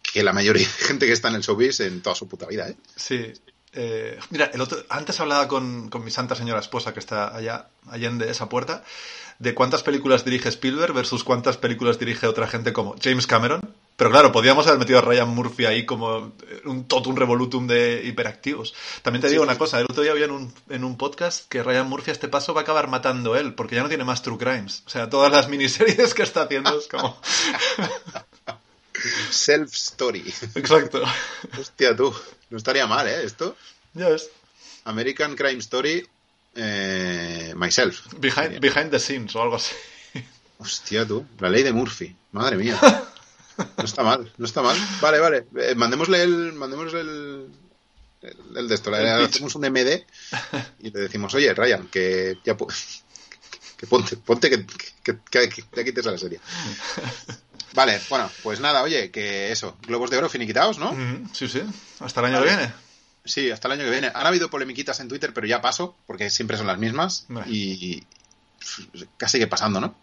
[0.00, 2.70] que la mayoría de gente que está en el showbiz en toda su puta vida,
[2.70, 2.76] ¿eh?
[2.96, 3.34] Sí.
[3.74, 7.68] Eh, mira, el otro, antes hablaba con, con mi santa señora esposa que está allá,
[7.90, 8.82] allende esa puerta,
[9.38, 13.60] de cuántas películas dirige Spielberg versus cuántas películas dirige otra gente como James Cameron.
[13.98, 16.32] Pero claro, podíamos haber metido a Ryan Murphy ahí como
[16.64, 18.72] un totum revolutum de hiperactivos.
[19.02, 21.64] También te digo una cosa, el otro día había en un, en un podcast que
[21.64, 24.22] Ryan Murphy a este paso va a acabar matando él, porque ya no tiene más
[24.22, 24.84] True Crimes.
[24.86, 27.20] O sea, todas las miniseries que está haciendo es como...
[29.30, 30.32] Self Story.
[30.54, 31.02] Exacto.
[31.58, 32.14] Hostia, tú.
[32.50, 33.24] No estaría mal, ¿eh?
[33.24, 33.56] Esto.
[33.94, 34.30] Ya ves.
[34.84, 36.06] American Crime Story
[36.54, 38.14] eh, Myself.
[38.18, 39.74] Behind, behind the scenes o algo así.
[40.58, 41.26] Hostia, tú.
[41.40, 42.14] La ley de Murphy.
[42.30, 42.78] Madre mía.
[43.76, 44.76] No está mal, no está mal.
[45.00, 45.46] Vale, vale.
[45.56, 46.52] Eh, mandémosle el.
[46.52, 47.46] Mandémosle el.
[48.22, 48.90] El, el de esto.
[48.90, 50.04] Le hacemos un MD
[50.80, 52.56] y le decimos, oye, Ryan, que ya
[53.76, 54.66] que ponte, ponte que,
[55.04, 56.40] que, que, que te quites a la serie.
[57.74, 60.92] Vale, bueno, pues nada, oye, que eso, Globos de Oro finiquitados, ¿no?
[60.92, 61.62] Mm, Sí, sí.
[62.00, 62.72] Hasta el año que viene.
[63.24, 64.10] Sí, hasta el año que viene.
[64.12, 67.26] Han habido polemiquitas en Twitter, pero ya paso, porque siempre son las mismas.
[67.28, 67.46] Vale.
[67.48, 68.02] Y
[69.16, 69.94] casi que pasando, ¿no?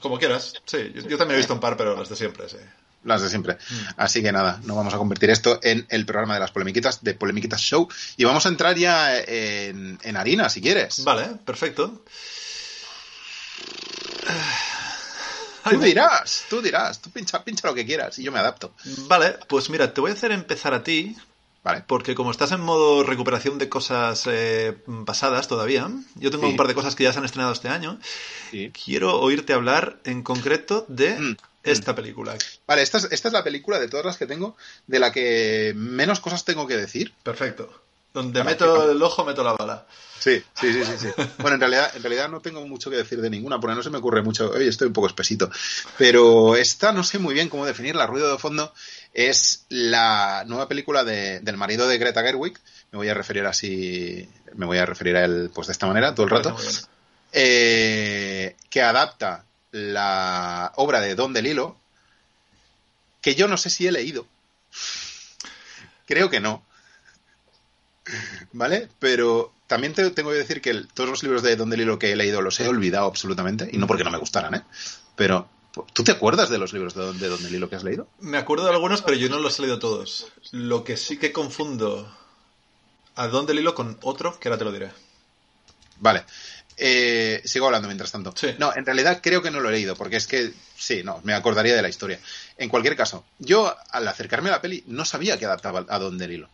[0.00, 0.54] Como quieras.
[0.64, 2.56] Sí, yo, yo también he visto un par, pero las de siempre, sí.
[3.04, 3.54] Las de siempre.
[3.54, 3.74] Mm.
[3.96, 7.14] Así que nada, no vamos a convertir esto en el programa de las polemiquitas, de
[7.14, 7.88] Polemiquitas Show.
[8.18, 11.02] Y vamos a entrar ya en, en harina, si quieres.
[11.04, 12.04] Vale, perfecto.
[15.70, 18.72] Tú dirás, tú dirás, tú pincha, pincha lo que quieras y yo me adapto.
[19.08, 21.14] Vale, pues mira, te voy a hacer empezar a ti,
[21.62, 21.84] Vale.
[21.86, 26.50] porque como estás en modo recuperación de cosas eh, pasadas todavía, yo tengo Sí.
[26.52, 27.98] un par de cosas que ya se han estrenado este año.
[28.50, 28.72] Sí.
[28.84, 32.36] Quiero oírte hablar en concreto de Mm, esta película.
[32.66, 35.72] Vale, esta es, esta es la película de todas las que tengo de la que
[35.76, 37.12] menos cosas tengo que decir.
[37.22, 37.82] Perfecto.
[38.12, 39.86] Donde meto el ojo, meto la bala.
[40.18, 41.08] Sí, sí, sí, sí, sí.
[41.38, 43.90] Bueno, en realidad, en realidad no tengo mucho que decir de ninguna, porque no se
[43.90, 44.50] me ocurre mucho.
[44.50, 45.48] Oye, estoy un poco espesito.
[45.96, 48.06] Pero esta no sé muy bien cómo definirla.
[48.06, 48.74] Ruido de fondo
[49.14, 52.58] es la nueva película de- del marido de Greta Gerwig.
[52.90, 56.12] Me voy a referir así, me voy a referir a él pues de esta manera
[56.12, 56.56] todo el rato.
[57.32, 61.76] Eh, que adapta la obra de Don DeLillo,
[63.20, 64.26] que yo no sé si he leído.
[66.06, 66.64] Creo que no.
[68.52, 68.88] ¿Vale?
[68.98, 72.12] Pero también te- tengo que decir que el- todos los libros de Don DeLillo que
[72.12, 74.62] he leído los he olvidado absolutamente, y no porque no me gustaran, ¿eh?
[75.16, 75.48] Pero,
[75.92, 78.08] ¿tú te acuerdas de los libros de Don, de Don que has leído?
[78.18, 80.26] Me acuerdo de algunos, pero yo no los he leído todos.
[80.50, 82.12] Lo que sí que confundo
[83.14, 84.90] a Don Delilo con otro, que ahora te lo diré.
[85.98, 86.24] Vale.
[86.82, 88.32] Eh, sigo hablando mientras tanto.
[88.34, 88.54] Sí.
[88.58, 91.34] No, en realidad creo que no lo he leído, porque es que sí, no, me
[91.34, 92.18] acordaría de la historia.
[92.56, 96.16] En cualquier caso, yo al acercarme a la peli no sabía que adaptaba a Don
[96.16, 96.48] DeLillo.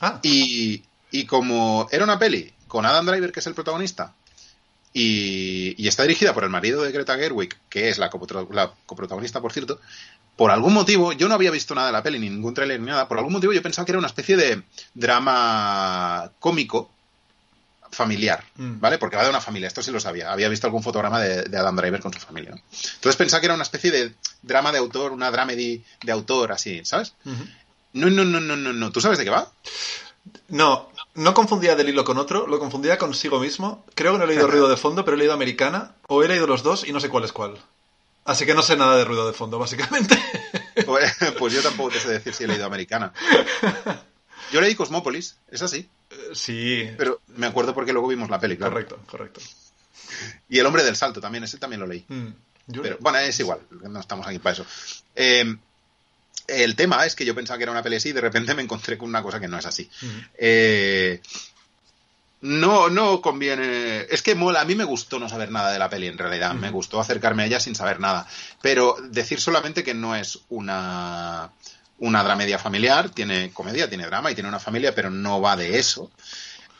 [0.00, 4.12] Ah, Y, y como era una peli con Adam Driver, que es el protagonista,
[4.92, 8.10] y, y está dirigida por el marido de Greta Gerwig, que es la,
[8.50, 9.80] la coprotagonista, por cierto,
[10.36, 12.86] por algún motivo, yo no había visto nada de la peli, ni ningún tráiler ni
[12.86, 14.62] nada, por algún motivo yo pensaba que era una especie de
[14.94, 16.90] drama cómico
[17.92, 18.80] familiar, Mm.
[18.80, 18.98] ¿vale?
[18.98, 20.32] Porque va de una familia, esto sí lo sabía.
[20.32, 22.50] Había visto algún fotograma de, de Adam Driver con su familia.
[22.52, 22.60] ¿no?
[22.94, 26.82] Entonces pensaba que era una especie de drama de autor, una dramedy de autor, así,
[26.84, 27.14] ¿sabes?
[27.92, 28.92] No, no, no, no, no, no.
[28.92, 29.50] ¿Tú sabes de qué va?
[30.48, 33.84] No, no confundía Delilo con otro, lo confundía consigo mismo.
[33.94, 36.46] Creo que no he leído Ruido de Fondo, pero he leído Americana, o he leído
[36.46, 37.56] los dos y no sé cuál es cuál.
[38.24, 40.16] Así que no sé nada de Ruido de Fondo, básicamente.
[40.86, 43.12] Pues, pues yo tampoco te sé decir si he leído americana.
[44.52, 45.88] Yo leí Cosmópolis, es así.
[46.34, 48.72] Sí, Pero me acuerdo porque luego vimos la peli, claro.
[48.72, 49.40] correcto, correcto.
[50.48, 52.04] Y El hombre del salto también, ese también lo leí.
[52.08, 52.28] Mm,
[52.82, 54.66] Pero bueno, es igual, no estamos aquí para eso.
[55.14, 55.56] Eh,
[56.48, 58.62] el tema es que yo pensaba que era una peli así y de repente me
[58.62, 59.88] encontré con una cosa que no es así.
[60.02, 60.12] Ujú.
[60.38, 61.20] Eh,
[62.42, 64.06] no, no conviene.
[64.08, 66.54] Es que mola, a mí me gustó no saber nada de la peli en realidad.
[66.54, 66.76] Me Ujú.
[66.76, 68.26] gustó acercarme a ella sin saber nada.
[68.62, 71.50] Pero decir solamente que no es una,
[72.00, 75.78] una dramedia familiar, tiene comedia, tiene drama y tiene una familia, pero no va de
[75.78, 76.10] eso.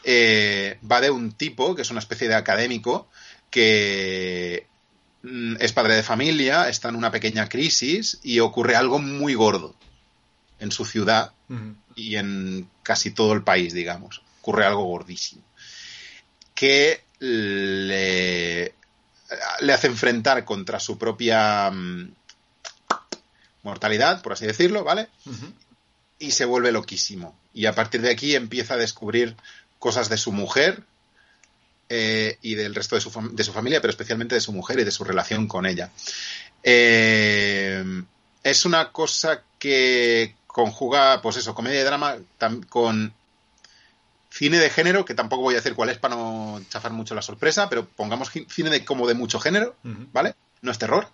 [0.03, 3.07] Eh, va de un tipo que es una especie de académico
[3.51, 4.67] que
[5.23, 9.75] mm, es padre de familia, está en una pequeña crisis y ocurre algo muy gordo
[10.59, 11.33] en su ciudad
[11.97, 14.23] y en casi todo el país, digamos.
[14.41, 15.43] Ocurre algo gordísimo.
[16.55, 18.75] Que le,
[19.61, 22.13] le hace enfrentar contra su propia mm,
[23.63, 25.09] mortalidad, por así decirlo, ¿vale?
[26.19, 27.39] Y se vuelve loquísimo.
[27.53, 29.37] Y a partir de aquí empieza a descubrir
[29.79, 30.83] cosas de su mujer
[31.89, 34.85] eh, y del resto de su, de su familia, pero especialmente de su mujer y
[34.85, 35.91] de su relación con ella.
[36.63, 37.85] Eh,
[38.43, 42.17] es una cosa que conjuga, pues eso, comedia y drama
[42.69, 43.13] con
[44.31, 47.23] cine de género, que tampoco voy a decir cuál es para no chafar mucho la
[47.23, 49.77] sorpresa, pero pongamos cine de, como de mucho género.
[49.83, 50.35] ¿vale?
[50.63, 51.09] No es terror.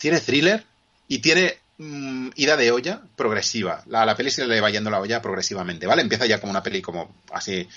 [0.00, 0.64] Tiene thriller
[1.08, 3.84] y tiene mm, ida de olla progresiva.
[3.86, 6.00] La, la peli se le va yendo la olla progresivamente, ¿vale?
[6.00, 7.68] Empieza ya como una peli como así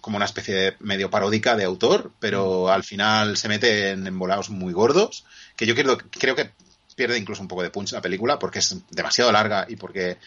[0.00, 4.50] como una especie de medio paródica de autor, pero al final se mete en embolados
[4.50, 5.24] muy gordos,
[5.56, 6.52] que yo creo, creo que
[6.94, 10.18] pierde incluso un poco de punch la película porque es demasiado larga y porque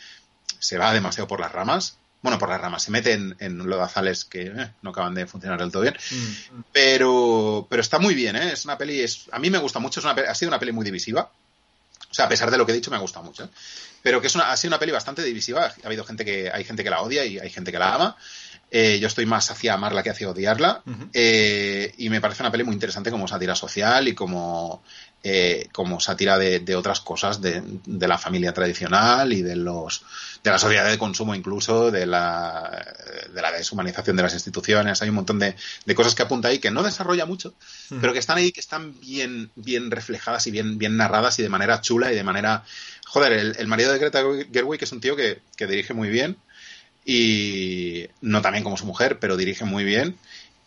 [0.60, 1.98] se va demasiado por las ramas.
[2.22, 5.60] Bueno, por las ramas, se mete en, en lodazales que eh, no acaban de funcionar
[5.60, 5.96] del todo bien.
[5.96, 6.62] Mm.
[6.72, 8.52] Pero, pero está muy bien, ¿eh?
[8.54, 10.72] Es una peli, es, a mí me gusta mucho, es una, ha sido una peli
[10.72, 11.32] muy divisiva.
[12.10, 13.44] O sea, a pesar de lo que he dicho, me ha gustado mucho.
[13.44, 13.50] ¿eh?
[14.02, 15.66] Pero que es una, ha sido una peli bastante divisiva.
[15.66, 18.18] Ha habido gente que, hay gente que la odia y hay gente que la ama.
[18.70, 20.84] Eh, yo estoy más hacia amarla que hacia odiarla.
[21.14, 24.84] Eh, y me parece una peli muy interesante como sátira social y como,
[25.24, 30.04] eh, como sátira de, de otras cosas de, de, la familia tradicional y de los
[30.44, 32.86] de la sociedad de consumo incluso, de la,
[33.34, 35.02] de la deshumanización de las instituciones.
[35.02, 37.54] Hay un montón de, de cosas que apunta ahí que no desarrolla mucho,
[37.90, 38.00] mm.
[38.00, 41.50] pero que están ahí, que están bien, bien reflejadas y bien, bien narradas y de
[41.50, 42.64] manera chula y de manera...
[43.08, 44.22] Joder, el, el marido de Greta
[44.54, 46.38] Gerwig es un tío que, que dirige muy bien
[47.04, 50.18] y no también como su mujer, pero dirige muy bien.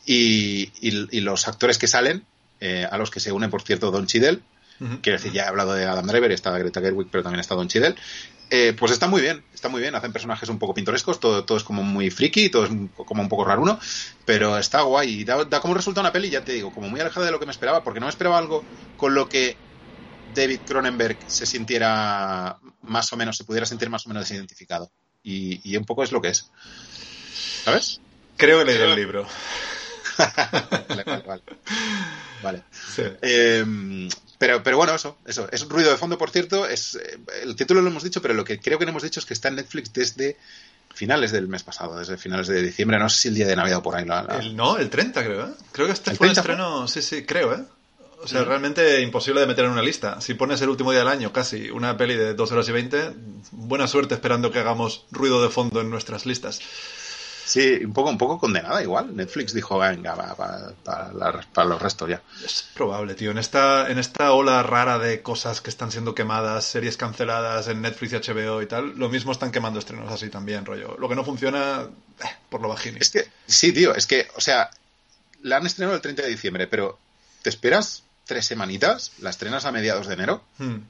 [0.07, 2.25] Y, y, y los actores que salen,
[2.61, 4.43] eh, a los que se une, por cierto, Don Chidel,
[4.81, 5.01] uh -huh.
[5.03, 7.69] quiero decir, ya he hablado de Adam Driver, está Greta Gerwig, pero también está Don
[7.69, 7.97] Chidel,
[8.51, 11.57] eh, pues está muy bien, está muy bien, hacen personajes un poco pintorescos, todo, todo
[11.57, 12.71] es como muy friki, todo es
[13.07, 13.79] como un poco raruno,
[14.25, 17.01] pero está guay y da, da como resulta una peli, ya te digo, como muy
[17.01, 18.65] alejada de lo que me esperaba, porque no me esperaba algo
[18.97, 19.57] con lo que
[20.35, 24.91] David Cronenberg se sintiera más o menos, se pudiera sentir más o menos desidentificado.
[25.23, 26.51] Y, y un poco es lo que es.
[27.65, 28.01] ¿Sabes?
[28.37, 29.27] Creo que he leído el libro.
[30.89, 31.43] vale, vale.
[32.43, 32.63] vale.
[32.95, 33.03] Sí.
[33.23, 34.09] Eh,
[34.41, 35.49] pero, pero bueno, eso, eso.
[35.53, 36.67] Es un ruido de fondo, por cierto.
[36.67, 36.99] Es,
[37.43, 39.35] el título lo hemos dicho, pero lo que creo que no hemos dicho es que
[39.35, 40.39] está en Netflix desde
[40.95, 42.99] finales del mes pasado, desde finales de diciembre.
[42.99, 44.07] No sé si el día de Navidad o por ahí.
[44.07, 44.39] La, la...
[44.39, 45.51] El, no, el 30 creo, ¿eh?
[45.73, 47.65] Creo que este fue el estreno, sí, sí, creo, ¿eh?
[48.23, 48.45] O sea, mm.
[48.47, 50.21] realmente imposible de meter en una lista.
[50.23, 53.13] Si pones el último día del año, casi, una peli de 2 horas y 20,
[53.53, 56.61] buena suerte esperando que hagamos ruido de fondo en nuestras listas.
[57.51, 59.17] Sí, un poco, un poco condenada igual.
[59.17, 62.23] Netflix dijo, venga, va, va, para, para, los restos ya.
[62.45, 63.33] Es probable, tío.
[63.33, 67.83] En esta, en esta ola rara de cosas que están siendo quemadas, series canceladas en
[67.83, 70.97] Netflix y HBO y tal, lo mismo están quemando estrenos así también, rollo.
[71.01, 71.89] Lo que no funciona,
[72.21, 72.99] eh, por lo bajini.
[73.01, 74.71] Es que, sí, tío, es que, o sea,
[75.43, 77.01] la han estrenado el 30 de diciembre, pero
[77.43, 79.11] ¿te esperas tres semanitas?
[79.19, 80.45] ¿La estrenas a mediados de enero?
[80.59, 80.83] Hmm.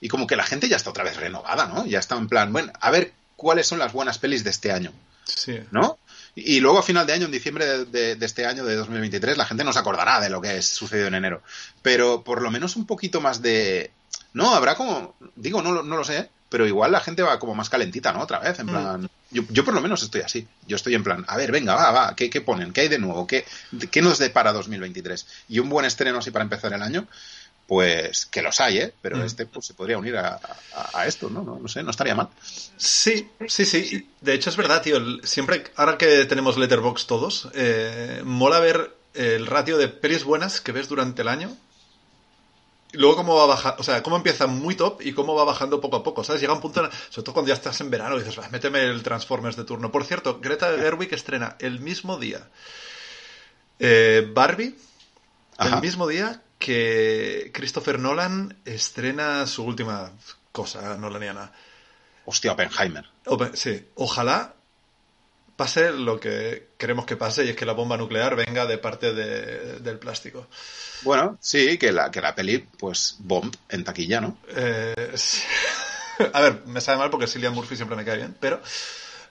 [0.00, 1.86] Y como que la gente ya está otra vez renovada, ¿no?
[1.86, 4.92] Ya está en plan, bueno, a ver cuáles son las buenas pelis de este año.
[5.24, 5.60] Sí.
[5.70, 5.98] ¿No?
[6.34, 9.36] Y luego a final de año, en diciembre de, de, de, este año, de 2023,
[9.36, 11.42] la gente no se acordará de lo que sucedió en enero.
[11.82, 13.90] Pero por lo menos un poquito más de...
[14.32, 15.14] No, habrá como...
[15.36, 18.20] Digo, no, no lo sé, pero igual la gente va como más calentita, ¿no?
[18.20, 19.02] Otra vez, en plan...
[19.02, 19.08] Mm.
[19.30, 20.46] Yo, yo, por lo menos estoy así.
[20.66, 22.72] Yo estoy en plan, a ver, venga, va, va, ¿qué, qué ponen?
[22.72, 23.26] ¿Qué hay de nuevo?
[23.26, 23.44] ¿Qué,
[23.90, 25.26] ¿Qué nos depara 2023?
[25.48, 27.06] Y un buen estreno así para empezar el año,
[27.72, 28.92] pues que los hay, ¿eh?
[29.00, 29.22] Pero mm.
[29.22, 30.38] este pues, se podría unir a,
[30.74, 31.42] a, a esto, ¿no?
[31.42, 31.58] ¿no?
[31.58, 32.28] No sé, no estaría mal.
[32.76, 34.10] Sí, sí, sí.
[34.20, 34.98] De hecho es verdad, tío.
[35.22, 40.70] Siempre, ahora que tenemos Letterbox todos, eh, mola ver el ratio de pelis buenas que
[40.72, 41.56] ves durante el año.
[42.92, 45.80] Y luego cómo va bajando, o sea, cómo empieza muy top y cómo va bajando
[45.80, 46.42] poco a poco, ¿sabes?
[46.42, 49.56] Llega un punto, sobre todo cuando ya estás en verano, y dices, méteme el Transformers
[49.56, 49.90] de turno.
[49.90, 52.50] Por cierto, Greta Gerwig estrena el mismo día
[53.78, 54.76] eh, Barbie,
[55.56, 55.76] Ajá.
[55.76, 60.12] el mismo día que Christopher Nolan estrena su última
[60.52, 61.50] cosa nolaniana.
[62.24, 63.04] Hostia, Oppenheimer.
[63.26, 64.54] Open, sí, ojalá
[65.56, 69.12] pase lo que queremos que pase y es que la bomba nuclear venga de parte
[69.12, 70.46] de, del plástico.
[71.02, 74.38] Bueno, sí, que la, que la peli, pues, bomb en taquilla, ¿no?
[74.54, 75.42] Eh, sí.
[76.32, 78.62] a ver, me sabe mal porque Cillian Murphy siempre me cae bien, pero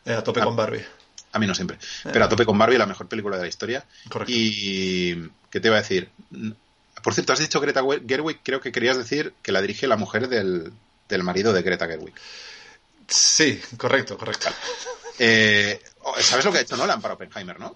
[0.04, 0.86] eh, a tope a, con Barbie.
[1.32, 1.78] A mí no siempre.
[1.78, 2.10] Eh.
[2.12, 3.86] Pero a tope con Barbie, la mejor película de la historia.
[4.10, 4.34] Correcto.
[4.36, 6.10] Y, ¿qué te iba a decir?
[7.04, 10.27] Por cierto, has dicho Greta Gerwig, creo que querías decir que la dirige la mujer
[10.27, 10.71] del,
[11.10, 12.13] del marido de Greta Gerwig.
[13.08, 14.49] Sí, correcto, correcto.
[15.23, 15.80] Eh,
[16.21, 17.75] ¿Sabes lo que ha hecho Nolan para Oppenheimer, no?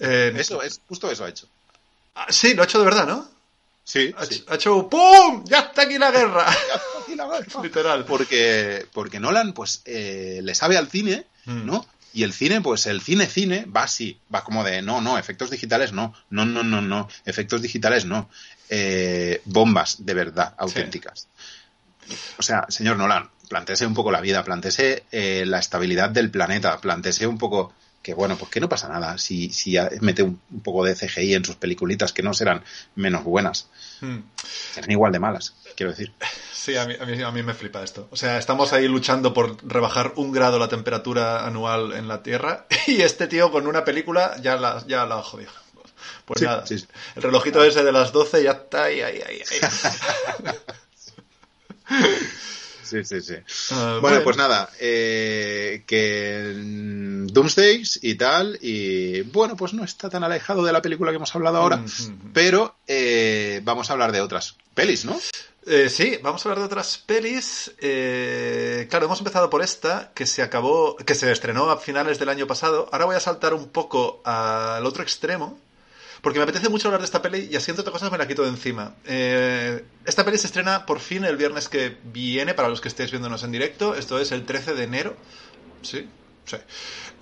[0.00, 1.46] Eh, eso, es justo eso ha hecho.
[2.16, 3.28] Ah, sí, lo ha hecho de verdad, ¿no?
[3.84, 4.44] Sí, ha, sí.
[4.48, 5.44] ha hecho ¡Pum!
[5.44, 6.46] ¡Ya está aquí la guerra!
[6.68, 7.46] ya está aquí la guerra.
[7.62, 8.04] Literal.
[8.06, 11.64] Porque, porque Nolan, pues, eh, le sabe al cine, mm.
[11.64, 11.86] ¿no?
[12.12, 15.50] Y el cine, pues el cine cine va así, va como de no, no, efectos
[15.50, 18.28] digitales no, no, no, no, no, efectos digitales no,
[18.68, 21.28] eh, bombas de verdad, auténticas.
[22.06, 22.16] Sí.
[22.38, 26.78] O sea, señor Nolan, plantese un poco la vida, plantese eh, la estabilidad del planeta,
[26.80, 27.72] plantese un poco
[28.02, 31.34] que bueno, pues que no pasa nada si, si mete un, un, poco de CGI
[31.34, 32.64] en sus peliculitas que no serán
[32.96, 33.68] menos buenas,
[34.00, 34.18] hmm.
[34.72, 36.12] serán igual de malas, quiero decir.
[36.52, 38.08] Sí, a mí, a, mí, a mí me flipa esto.
[38.10, 42.66] O sea, estamos ahí luchando por rebajar un grado la temperatura anual en la Tierra
[42.86, 45.48] y este tío con una película ya la, ya la jodió.
[46.24, 46.86] Pues sí, nada, sí, sí.
[47.16, 47.66] el relojito ah.
[47.66, 49.42] ese de las 12 ya está ahí, ahí, ahí.
[49.50, 50.54] ahí.
[52.82, 53.34] Sí, sí, sí.
[53.34, 56.52] Uh, bueno, bueno, pues nada, eh, que
[57.32, 61.34] Doomsdays y tal, y bueno, pues no está tan alejado de la película que hemos
[61.34, 62.18] hablado ahora, mm -hmm.
[62.32, 65.18] pero eh, vamos a hablar de otras pelis, ¿no?
[65.64, 67.72] Eh, sí, vamos a hablar de otras pelis.
[67.78, 72.30] Eh, claro, hemos empezado por esta, que se acabó, que se estrenó a finales del
[72.30, 72.88] año pasado.
[72.90, 75.58] Ahora voy a saltar un poco al otro extremo,
[76.22, 78.42] porque me apetece mucho hablar de esta peli y entre otras cosas me la quito
[78.42, 78.94] de encima.
[79.04, 83.10] Eh, esta peli se estrena por fin el viernes que viene, para los que estéis
[83.10, 83.94] viéndonos en directo.
[83.94, 85.16] Esto es el 13 de enero.
[85.82, 86.08] Sí,
[86.44, 86.56] Sí.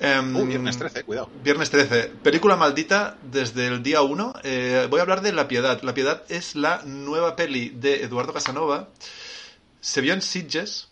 [0.02, 1.30] Uh, viernes 13, cuidado.
[1.42, 2.12] Viernes 13.
[2.22, 4.34] Película maldita desde el día 1.
[4.44, 5.82] Eh, voy a hablar de La Piedad.
[5.82, 8.88] La Piedad es la nueva peli de Eduardo Casanova.
[9.80, 10.88] Se vio en Sitges,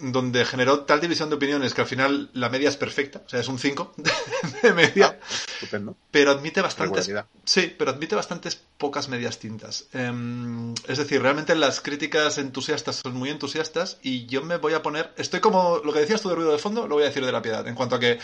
[0.00, 3.22] donde generó tal división de opiniones que al final la media es perfecta.
[3.26, 3.94] O sea, es un 5
[4.62, 5.18] de media.
[5.20, 5.96] Ah, estupendo.
[6.10, 7.10] Pero admite bastantes.
[7.44, 9.86] Sí, pero admite bastantes pocas medias tintas.
[9.92, 14.82] Em, es decir, realmente las críticas entusiastas son muy entusiastas y yo me voy a
[14.82, 15.12] poner.
[15.16, 15.78] Estoy como.
[15.84, 17.66] Lo que decías tú de ruido de fondo, lo voy a decir de la piedad.
[17.66, 18.18] En cuanto a que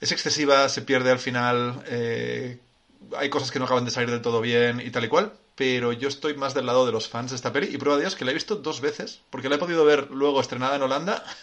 [0.00, 1.82] es excesiva, se pierde al final.
[1.86, 2.58] eh,
[3.16, 5.32] hay cosas que no acaban de salir del todo bien y tal y cual.
[5.60, 7.68] Pero yo estoy más del lado de los fans de esta peli.
[7.70, 9.20] Y prueba de Dios que la he visto dos veces.
[9.28, 11.22] Porque la he podido ver luego estrenada en Holanda.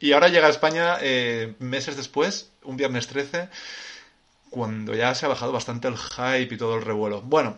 [0.00, 3.50] Y ahora llega a España eh, meses después, un viernes 13
[4.50, 7.22] cuando ya se ha bajado bastante el hype y todo el revuelo.
[7.22, 7.56] Bueno,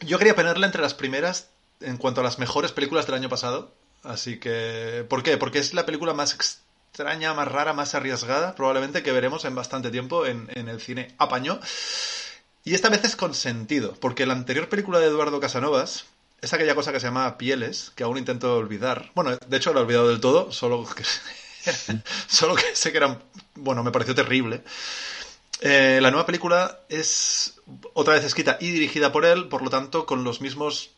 [0.00, 1.48] yo quería ponerla entre las primeras
[1.80, 3.72] en cuanto a las mejores películas del año pasado.
[4.04, 5.38] Así que, ¿por qué?
[5.38, 9.90] Porque es la película más extraña, más rara, más arriesgada, probablemente que veremos en bastante
[9.90, 11.58] tiempo en, en el cine apañó.
[12.64, 16.04] Y esta vez es con sentido, porque la anterior película de Eduardo Casanovas
[16.40, 19.10] es aquella cosa que se llama Pieles, que aún intento olvidar.
[19.14, 21.04] Bueno, de hecho la he olvidado del todo, solo que,
[22.28, 23.18] solo que sé que era,
[23.54, 24.62] bueno, me pareció terrible.
[25.60, 27.60] Eh, la nueva película es
[27.94, 30.90] otra vez escrita y dirigida por él, por lo tanto, con los mismos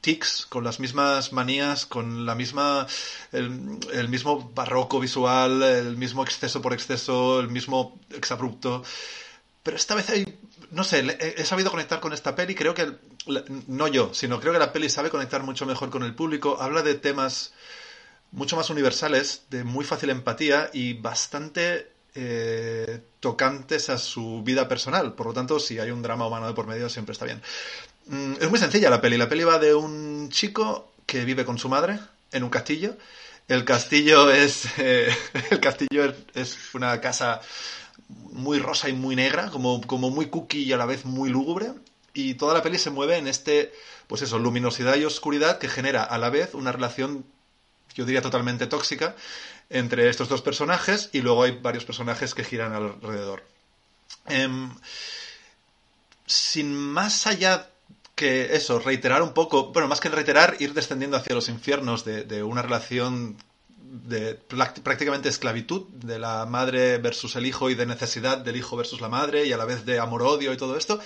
[0.00, 2.86] tics, con las mismas manías, con la misma
[3.32, 8.82] el, el, mismo barroco visual, el mismo exceso por exceso, el mismo exabrupto.
[9.62, 10.38] Pero esta vez hay,
[10.70, 12.92] no sé, he, sabido conectar con esta peli, creo que
[13.66, 16.82] no yo, sino creo que la peli sabe conectar mucho mejor con el público, habla
[16.82, 17.52] de temas
[18.32, 25.14] mucho más universales, de muy fácil empatía y bastante eh, tocantes a su vida personal.
[25.14, 27.42] Por lo tanto, si hay un drama humano de por medio, siempre está bien.
[28.06, 29.16] Mm, es muy sencilla la peli.
[29.16, 31.98] La peli va de un chico que vive con su madre
[32.32, 32.96] en un castillo.
[33.48, 34.64] El castillo es.
[34.78, 35.14] Eh,
[35.50, 37.40] el castillo es, una casa
[38.32, 41.72] muy rosa y muy negra, como, como muy cookie y a la vez muy lúgubre.
[42.12, 43.72] Y toda la peli se mueve en este,
[44.06, 47.24] pues eso, luminosidad y oscuridad que genera a la vez una relación,
[47.94, 49.14] yo diría, totalmente tóxica
[49.68, 53.44] entre estos dos personajes y luego hay varios personajes que giran alrededor.
[54.28, 54.48] Eh,
[56.26, 57.68] sin más allá
[58.16, 62.24] que eso, reiterar un poco, bueno, más que reiterar, ir descendiendo hacia los infiernos de,
[62.24, 63.36] de una relación
[63.90, 69.00] de prácticamente esclavitud de la madre versus el hijo y de necesidad del hijo versus
[69.00, 71.00] la madre y a la vez de amor-odio y todo esto,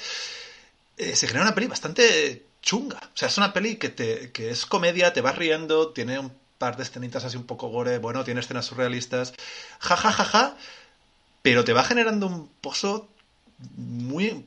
[0.99, 2.99] eh, se genera una peli bastante chunga.
[3.03, 6.31] O sea, es una peli que, te, que es comedia, te vas riendo, tiene un
[6.59, 9.33] par de escenitas así un poco gore, bueno, tiene escenas surrealistas,
[9.81, 10.57] ja, ja, ja, ja,
[11.42, 13.09] pero te va generando un pozo
[13.77, 14.44] muy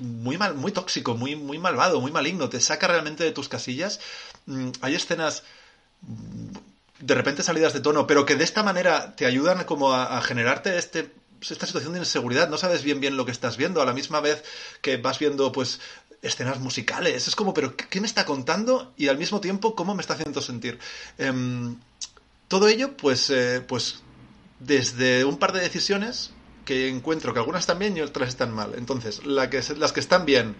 [0.00, 4.00] muy mal, muy tóxico, muy muy malvado, muy maligno, te saca realmente de tus casillas.
[4.46, 5.44] Mm, hay escenas
[7.00, 10.76] de repente salidas de tono, pero que de esta manera te ayudan como a, generarte
[10.78, 13.94] este esta situación de inseguridad, no sabes bien bien lo que estás viendo, a la
[13.94, 14.44] misma vez
[14.82, 15.80] que vas viendo pues
[16.20, 18.92] escenas musicales, es como, pero ¿qué me está contando?
[18.98, 20.78] Y al mismo tiempo, ¿cómo me está haciendo sentir?
[21.16, 21.32] Eh,
[22.50, 24.02] todo ello, pues, eh, pues
[24.58, 26.32] desde un par de decisiones
[26.64, 28.74] que encuentro que algunas están bien y otras están mal.
[28.76, 30.56] Entonces, que, las que están bien,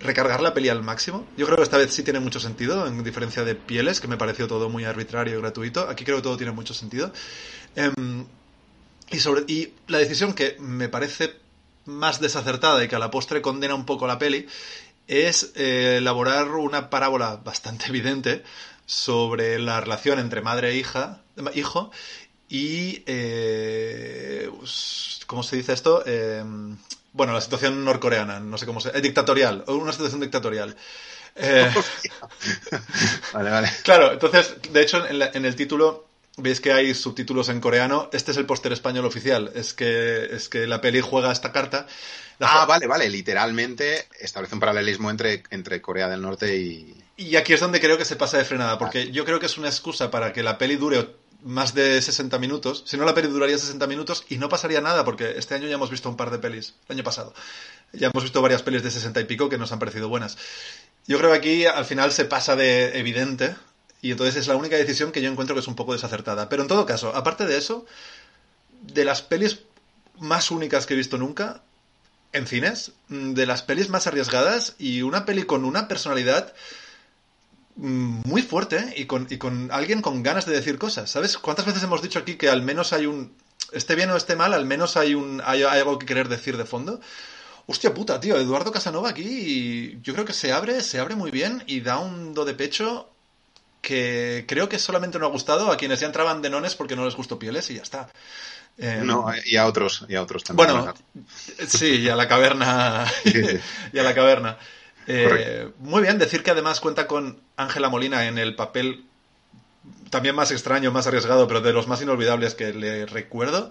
[0.00, 1.26] recargar la peli al máximo.
[1.36, 4.16] Yo creo que esta vez sí tiene mucho sentido, en diferencia de Pieles, que me
[4.16, 5.88] pareció todo muy arbitrario y gratuito.
[5.88, 7.12] Aquí creo que todo tiene mucho sentido.
[7.76, 7.90] Eh,
[9.10, 11.34] y, sobre, y la decisión que me parece
[11.84, 14.46] más desacertada y que a la postre condena un poco la peli
[15.06, 18.44] es eh, elaborar una parábola bastante evidente
[18.86, 21.22] sobre la relación entre madre e hija,
[21.54, 21.90] hijo
[22.48, 24.50] y eh,
[25.26, 26.02] ¿cómo se dice esto?
[27.12, 30.76] Bueno, la situación norcoreana, no sé cómo se, eh, dictatorial, una situación dictatorial.
[31.36, 31.70] Eh,
[33.32, 33.72] vale, vale.
[33.82, 38.08] Claro, entonces, de hecho, en, la, en el título veis que hay subtítulos en coreano.
[38.12, 39.50] Este es el póster español oficial.
[39.54, 41.86] Es que, es que la peli juega esta carta.
[42.38, 43.08] La ah, vale, vale.
[43.08, 46.94] Literalmente establece un paralelismo entre, entre Corea del Norte y.
[47.16, 49.10] Y aquí es donde creo que se pasa de frenada, porque vale.
[49.10, 51.08] yo creo que es una excusa para que la peli dure
[51.42, 52.82] más de 60 minutos.
[52.86, 55.74] Si no, la peli duraría 60 minutos y no pasaría nada, porque este año ya
[55.74, 56.74] hemos visto un par de pelis.
[56.88, 57.34] El año pasado.
[57.92, 60.36] Ya hemos visto varias pelis de 60 y pico que nos han parecido buenas.
[61.06, 63.56] Yo creo que aquí al final se pasa de evidente,
[64.00, 66.48] y entonces es la única decisión que yo encuentro que es un poco desacertada.
[66.48, 67.86] Pero en todo caso, aparte de eso,
[68.82, 69.60] de las pelis
[70.18, 71.62] más únicas que he visto nunca
[72.32, 76.54] en cines, de las pelis más arriesgadas y una peli con una personalidad
[77.78, 81.10] muy fuerte y con, y con alguien con ganas de decir cosas.
[81.10, 81.38] ¿Sabes?
[81.38, 83.32] ¿Cuántas veces hemos dicho aquí que al menos hay un...
[83.72, 86.56] esté bien o esté mal, al menos hay, un, hay, hay algo que querer decir
[86.56, 87.00] de fondo?
[87.66, 91.62] Hostia puta, tío, Eduardo Casanova aquí yo creo que se abre, se abre muy bien
[91.66, 93.10] y da un do de pecho
[93.82, 97.04] que creo que solamente no ha gustado a quienes ya entraban de nones porque no
[97.04, 98.08] les gustó pieles y ya está.
[98.78, 100.72] Eh, No, y a otros, y a otros también.
[100.72, 100.94] bueno,
[101.66, 103.06] sí, y a la caverna.
[103.92, 104.56] Y a la caverna.
[105.06, 109.04] Eh, muy bien, decir que además cuenta con Ángela Molina en el papel
[110.10, 113.70] también más extraño, más arriesgado, pero de los más inolvidables que le recuerdo.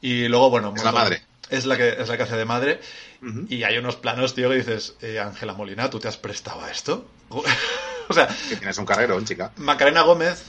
[0.00, 1.22] Y luego, bueno, Es la madre.
[1.48, 2.80] Es la que, es la que hace de madre.
[3.48, 6.70] Y hay unos planos, tío, que dices, eh, Ángela Molina, ¿tú te has prestado a
[6.70, 7.08] esto?
[7.30, 9.52] o sea, que tienes un carrerón, chica.
[9.56, 10.42] Macarena Gómez,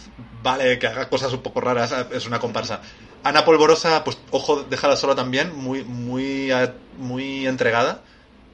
[0.43, 2.81] vale, que haga cosas un poco raras, es una comparsa.
[3.23, 6.51] Ana Polvorosa, pues ojo, déjala sola también, muy, muy,
[6.97, 8.01] muy entregada,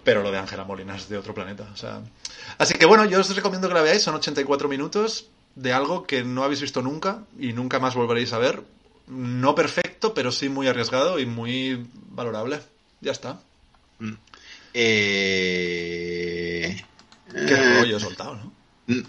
[0.06, 1.68] pero lo de Ángela Molina es de otro planeta.
[1.74, 2.00] O sea.
[2.58, 6.24] Así que bueno, yo os recomiendo que la veáis, son 84 minutos de algo que
[6.24, 8.62] no habéis visto nunca y nunca más volveréis a ver.
[9.08, 12.62] No perfecto, pero sí muy arriesgado y muy valorable.
[13.02, 13.42] Ya está.
[14.00, 14.14] Mm.
[14.74, 15.16] Eh...
[17.32, 18.54] Qué eh, rollo he soltado, ¿no?
[18.88, 19.02] mm,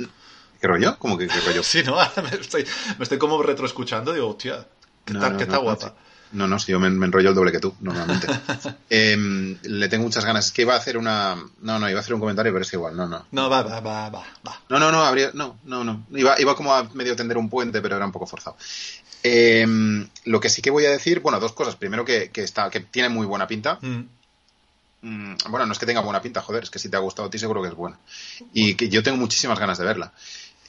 [0.60, 0.98] ¿Qué rollo?
[0.98, 1.62] ¿Cómo que qué rollo?
[1.64, 2.00] Sí, ¿no?
[2.00, 2.66] Ahora me estoy,
[2.98, 4.66] me estoy como retroescuchando digo, hostia,
[5.04, 5.94] que No, está, no, está guapa.
[6.32, 8.26] No, no, sí, yo me, me enrollo el doble que tú, normalmente.
[8.90, 10.46] Em, le tengo muchas ganas.
[10.46, 11.36] Es que iba a hacer una...
[11.62, 13.26] No, no, iba a hacer un comentario, pero es que igual, no, no.
[13.30, 14.60] No, va, va, va, va, va.
[14.68, 15.30] No, no, no, habría...
[15.34, 16.04] No, no, no.
[16.12, 18.56] Iba, iba como a medio tender un puente, pero era un poco forzado.
[19.22, 21.76] Em, lo que sí que voy a decir, bueno, dos cosas.
[21.76, 23.78] Primero que, que está, que tiene muy buena pinta.
[23.80, 24.02] Mm.
[25.02, 27.28] Mm, Bueno, no es que tenga buena pinta, joder, es que si te ha gustado
[27.28, 27.98] a ti seguro que es buena.
[28.52, 30.12] Y que yo tengo muchísimas ganas de verla.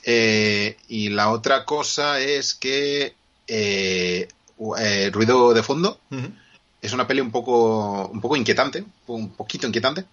[0.03, 3.15] Eh, y la otra cosa es que
[3.47, 4.27] eh,
[4.77, 5.99] eh, Ruido de Fondo
[6.81, 10.05] es una peli un poco, un poco inquietante, un poquito inquietante,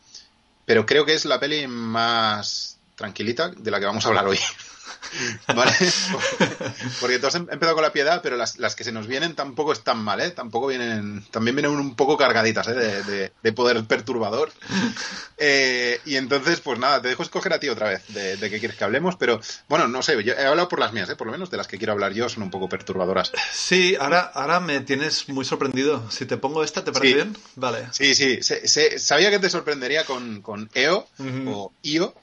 [0.65, 4.39] pero creo que es la peli más tranquilita de la que vamos a hablar hoy.
[5.55, 5.73] ¿Vale?
[7.01, 9.35] Porque tú has em- empezado con la piedad, pero las, las que se nos vienen
[9.35, 10.31] tampoco están mal, ¿eh?
[10.31, 12.75] Tampoco vienen, también vienen un poco cargaditas, ¿eh?
[12.75, 14.51] De, de- de poder perturbador.
[15.37, 18.61] Eh, y entonces, pues nada, te dejo escoger a ti otra vez de, de qué
[18.61, 21.17] quieres que hablemos, pero bueno, no sé, yo he hablado por las mías, ¿eh?
[21.17, 23.33] Por lo menos de las que quiero hablar yo son un poco perturbadoras.
[23.53, 26.09] Sí, ahora, ahora me tienes muy sorprendido.
[26.11, 27.15] Si te pongo esta, ¿te parece Sí.
[27.15, 27.37] bien?
[27.57, 27.89] Vale.
[27.91, 31.09] Sí, sí, se- se- sabía que te sorprendería con, con EO
[31.49, 32.15] o IO,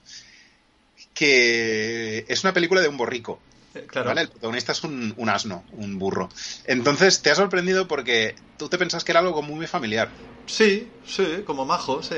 [1.22, 3.40] que es una película de un borrico.
[3.76, 4.08] Eh, Claro.
[4.10, 4.22] ¿vale?
[4.22, 6.30] El protagonista es un, un asno, un burro.
[6.66, 10.10] Entonces te ha sorprendido porque tú te pensás que era algo muy familiar.
[10.48, 12.16] Sí, sí, como majo, sí.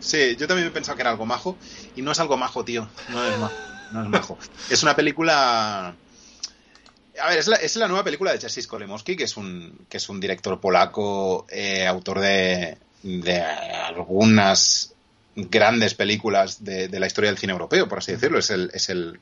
[0.00, 1.56] Sí, yo también he pensado que era algo majo
[1.94, 2.88] y no es algo majo, tío.
[3.08, 3.54] No es majo.
[3.92, 4.38] No es majo.
[4.70, 5.94] Es una película.
[7.22, 9.98] A ver, es la, es la nueva película de Jerzy Skolemowski, que es un, que
[9.98, 14.94] es un director polaco, eh, autor de, de algunas
[15.48, 18.38] grandes películas de, de la historia del cine europeo, por así decirlo.
[18.38, 19.20] Es el, es el,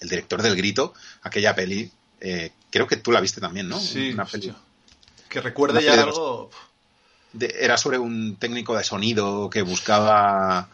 [0.00, 1.90] el director del Grito, aquella peli.
[2.20, 3.78] eh, creo que tú la viste también, ¿no?
[3.80, 4.62] Sí, Una peli- hostia.
[5.28, 6.50] Que recuerde ya algo.
[7.32, 10.68] de- era sobre un técnico de sonido que buscaba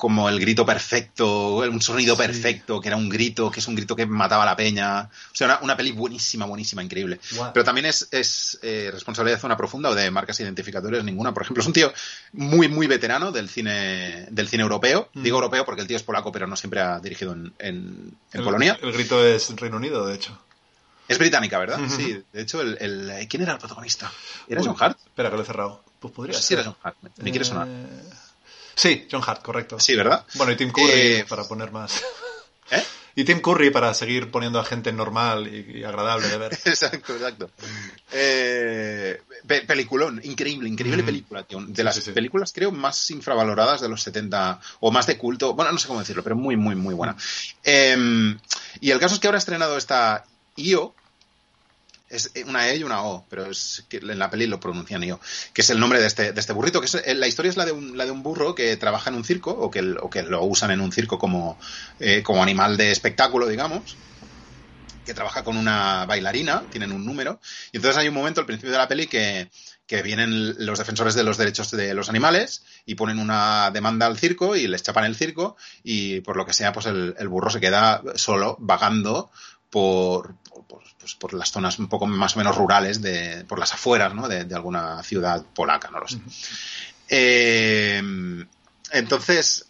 [0.00, 2.22] como el grito perfecto, un sonido Sí.
[2.22, 5.02] perfecto, que era un grito, que es un grito que mataba a la peña.
[5.02, 7.20] O sea, una, una peli buenísima, buenísima, increíble.
[7.52, 11.34] Pero también es, es eh, responsabilidad de zona profunda o de marcas identificatorias ninguna.
[11.34, 11.92] Por ejemplo, es un tío
[12.32, 15.10] muy, muy veterano del cine, del cine europeo.
[15.12, 15.22] Mm.
[15.22, 18.40] Digo europeo porque el tío es polaco, pero no siempre ha dirigido en, en- en
[18.40, 18.78] el, Polonia.
[18.82, 20.36] El grito es Reino Unido, de hecho.
[21.08, 21.78] Es británica, ¿verdad?
[21.94, 22.22] Sí.
[22.32, 24.10] De hecho, el, el- ¿quién era el protagonista?
[24.48, 24.96] ¿Era Uy, John Hart?
[25.04, 25.82] Espera, que lo he cerrado.
[25.98, 26.60] Pues podría No sé si ser.
[26.60, 26.96] era John Hart.
[27.02, 27.66] Me, me quiere sonar.
[28.74, 29.78] Sí, John Hart, correcto.
[29.80, 30.24] Sí, ¿verdad?
[30.34, 32.02] Bueno, y Tim Curry Eh, para poner más.
[32.70, 32.82] ¿Eh?
[33.16, 36.52] Y Tim Curry para seguir poniendo a gente normal y, y agradable de ver.
[36.64, 37.50] Exacto, exacto.
[38.12, 41.06] Eh, pe- peliculón, increíble, increíble Mm.
[41.06, 41.60] película, tío.
[41.60, 42.12] De Sí, las sí, sí.
[42.12, 46.00] películas, creo, más infravaloradas de los 70, o más de culto, bueno, no sé cómo
[46.00, 47.16] decirlo, pero muy, muy, muy buena.
[47.64, 48.36] Eh,
[48.80, 50.24] y el caso es que ahora ha estrenado esta
[50.56, 50.94] IO,
[52.10, 55.20] es una E y una O, pero es que en la peli lo pronuncian IO,
[55.54, 57.56] que es el nombre de este, de este burrito, que es, eh, la historia es
[57.56, 60.10] la de, un, la de un burro que trabaja en un circo, o que, o
[60.10, 61.58] que lo usan en un circo como,
[62.00, 63.96] eh, como animal de espectáculo, digamos
[65.06, 67.40] que trabaja con una bailarina, tienen un número,
[67.72, 69.50] y entonces hay un momento al principio de la peli que,
[69.86, 74.18] que vienen los defensores de los derechos de los animales y ponen una demanda al
[74.18, 77.60] circo y les chapan el circo y por lo que sea, pues el burro se
[77.60, 79.30] queda solo vagando
[79.70, 80.34] por,
[80.98, 84.28] pues por las zonas un poco más o menos rurales, de, por las afueras ¿no?
[84.28, 86.18] de, de alguna ciudad polaca, no lo sé.
[87.08, 88.02] Eh,
[88.92, 89.66] entonces,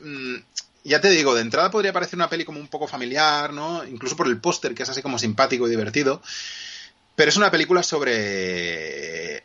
[0.00, 0.36] mm,
[0.84, 3.84] ya te digo, de entrada podría parecer una peli como un poco familiar, ¿no?
[3.84, 6.22] Incluso por el póster, que es así como simpático y divertido.
[7.14, 9.42] Pero es una película sobre.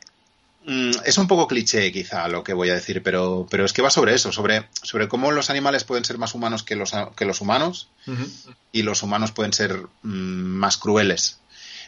[0.65, 3.81] Mm, Es un poco cliché, quizá, lo que voy a decir, pero, pero es que
[3.81, 7.25] va sobre eso, sobre, sobre cómo los animales pueden ser más humanos que los, que
[7.25, 7.89] los humanos
[8.71, 11.39] y los humanos pueden ser mm, más crueles.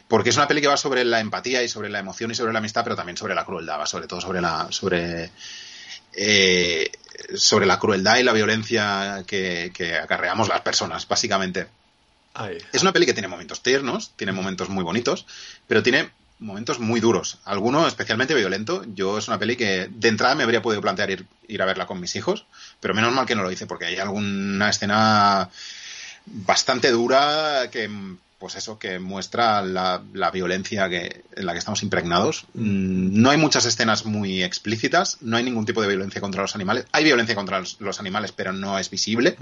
[0.08, 2.52] Porque es una peli que va sobre la empatía y sobre la emoción y sobre
[2.52, 4.68] la amistad, pero también sobre la crueldad, va sobre todo sobre la.
[4.70, 5.30] sobre.
[6.12, 6.90] eh,
[7.34, 11.66] sobre la crueldad y la violencia que, que acarreamos las personas, básicamente.
[12.72, 15.26] Es una peli que tiene momentos tiernos, tiene momentos muy bonitos,
[15.66, 17.38] pero tiene momentos muy duros.
[17.44, 18.84] Alguno especialmente violento.
[18.94, 21.86] Yo es una peli que de entrada me habría podido plantear ir, ir a verla
[21.86, 22.46] con mis hijos,
[22.80, 25.48] pero menos mal que no lo hice porque hay alguna escena
[26.26, 27.88] bastante dura que
[28.38, 32.44] pues eso, que muestra la, la violencia que, en la que estamos impregnados.
[32.52, 36.54] Mm, No hay muchas escenas muy explícitas, no hay ningún tipo de violencia contra los
[36.54, 36.84] animales.
[36.92, 39.38] Hay violencia contra los, los animales, pero no es visible.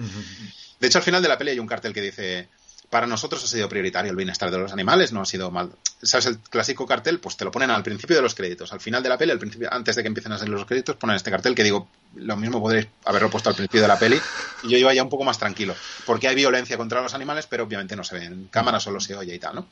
[0.79, 2.49] De hecho, al final de la peli hay un cartel que dice,
[2.91, 5.70] para nosotros ha sido prioritario el bienestar de los animales, no ha sido mal.
[6.03, 7.18] ¿Sabes el clásico cartel?
[7.18, 8.72] Pues te lo ponen al principio de los créditos.
[8.72, 10.95] Al final de la peli, al principio, antes de que empiecen a salir los créditos,
[10.97, 14.20] ponen este cartel que digo, lo mismo podréis haberlo puesto al principio de la peli
[14.62, 15.74] y yo iba ya un poco más tranquilo.
[16.07, 19.16] Porque hay violencia contra los animales, pero obviamente no se ve en cámara, solo se
[19.16, 19.66] oye y tal, ¿no?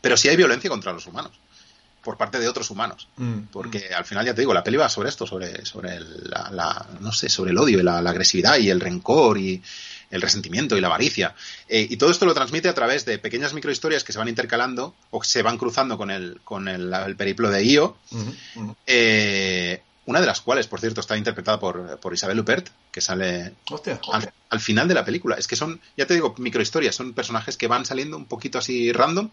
[0.00, 1.32] Pero sí hay violencia contra los humanos
[2.02, 3.06] por parte de otros humanos.
[3.16, 3.42] Mm.
[3.52, 6.50] Porque al final, ya te digo, la peli va sobre esto, sobre, sobre el, la,
[6.50, 9.62] la- no sé, sobre el odio y la, la agresividad y el rencor y
[10.12, 11.34] el resentimiento y la avaricia.
[11.68, 14.94] Eh, y todo esto lo transmite a través de pequeñas microhistorias que se van intercalando
[15.10, 17.96] o que se van cruzando con el, con el, el periplo de Io.
[18.86, 23.54] Eh, una de las cuales, por cierto, está interpretada por, por Isabel Huppert, que sale
[23.70, 24.00] Hostia.
[24.12, 25.36] al, al final de la película.
[25.36, 28.92] Es que son, ya te digo, microhistorias, son personajes que van saliendo un poquito así
[28.92, 29.30] random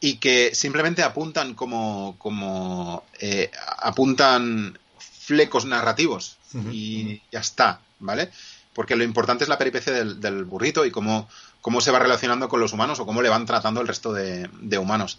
[0.00, 6.36] y que simplemente apuntan como, como eh, apuntan flecos narrativos
[6.72, 8.30] y ya está, ¿vale?
[8.78, 11.28] Porque lo importante es la peripecia del, burrito y cómo,
[11.60, 14.78] cómo se va relacionando con los humanos o cómo le van tratando el resto de,
[14.78, 15.18] humanos.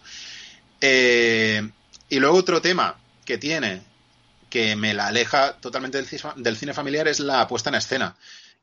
[0.80, 1.70] Eh,
[2.08, 2.96] y luego otro tema
[3.26, 3.82] que tiene
[4.50, 6.02] que me la aleja totalmente
[6.38, 8.16] del cine familiar es la puesta en escena.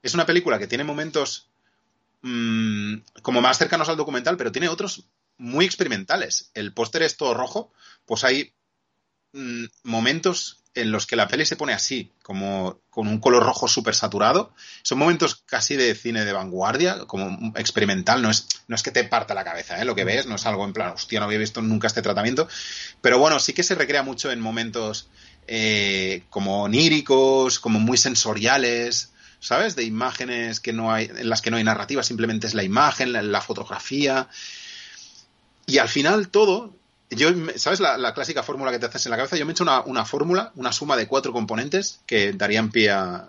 [0.03, 1.47] Es una película que tiene momentos
[2.23, 5.05] mm, como más cercanos al documental, pero tiene otros
[5.37, 6.51] muy experimentales.
[6.55, 7.71] El póster es todo rojo,
[8.07, 8.55] pues hay
[9.37, 13.67] mm, momentos en los que la peli se pone así, como con un color rojo
[13.67, 14.55] súper saturado.
[14.83, 18.21] Son momentos casi de cine de vanguardia, como experimental.
[18.21, 19.87] No es, no es que te parta la cabeza, ¿eh?
[19.87, 22.47] lo que ves, no es algo en plan, hostia, no había visto nunca este tratamiento.
[23.01, 25.09] Pero bueno, sí que se recrea mucho en momentos
[25.47, 29.77] eh, como oníricos, como muy sensoriales, ¿sabes?
[29.77, 33.13] De imágenes que no hay, en las que no hay narrativa, simplemente es la imagen,
[33.13, 34.29] la, la fotografía.
[35.65, 36.77] Y al final todo,
[37.11, 39.37] yo, ¿sabes la, la clásica fórmula que te haces en la cabeza?
[39.37, 42.91] Yo me he hecho una, una fórmula, una suma de cuatro componentes que darían pie
[42.91, 43.29] a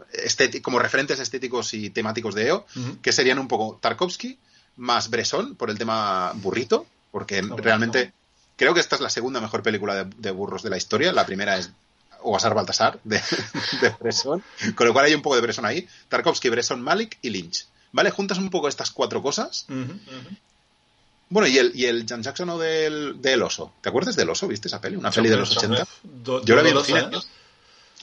[0.61, 2.65] como referentes estéticos y temáticos de EO,
[3.01, 4.39] que serían un poco Tarkovsky
[4.78, 8.13] más Bresson por el tema burrito, porque realmente
[8.55, 11.11] creo que esta es la segunda mejor película de, de burros de la historia.
[11.11, 11.71] La primera es
[12.21, 13.21] Oasar Baltasar de,
[13.82, 14.43] de Bresson,
[14.75, 15.88] con lo cual hay un poco de Bresson ahí.
[16.09, 17.67] Tarkovsky, Bresson, Malik y Lynch.
[17.91, 18.11] ¿Vale?
[18.11, 19.65] Juntas un poco estas cuatro cosas.
[21.30, 23.73] Bueno, y el, y el Jan Jackson o del, del oso.
[23.82, 24.47] ¿Te acuerdas del oso?
[24.47, 24.95] ¿Viste esa peli?
[24.95, 25.88] Una peli de los 80.
[26.03, 26.99] Do- Yo la vi en cine.
[27.01, 27.17] ¿eh?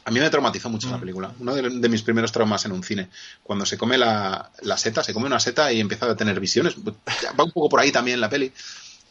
[0.06, 0.90] A mí me traumatizó mucho Mm.
[0.90, 1.32] esa película.
[1.38, 3.08] Uno de, de mis primeros traumas en un cine.
[3.42, 6.74] Cuando se come la, la seta, se come una seta y empieza a tener visiones.
[6.78, 8.52] Va un poco por ahí también la peli.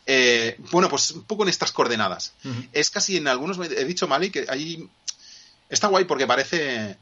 [0.05, 2.34] Eh, bueno, pues un poco en estas coordenadas.
[2.74, 3.57] Es casi en algunos.
[3.57, 4.88] He dicho Mali que ahí.
[5.70, 6.97] Está guay porque parece.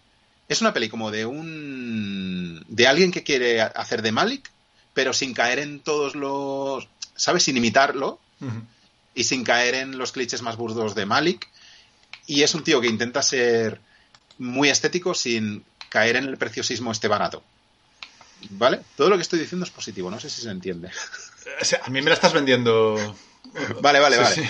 [0.47, 2.63] Es una peli como de un.
[2.69, 4.49] de alguien que quiere hacer de Malik,
[4.93, 6.87] pero sin caer en todos los.
[7.21, 7.43] ¿Sabes?
[7.43, 8.19] Sin imitarlo
[9.13, 11.47] y sin caer en los clichés más burdos de Malik.
[12.25, 13.79] Y es un tío que intenta ser
[14.39, 17.43] muy estético sin caer en el preciosismo este barato.
[18.51, 18.81] ¿Vale?
[18.97, 20.89] Todo lo que estoy diciendo es positivo, no sé si se entiende.
[21.61, 23.15] O sea, a mí me la estás vendiendo.
[23.81, 24.35] Vale, vale, Sí, vale.
[24.35, 24.41] sí.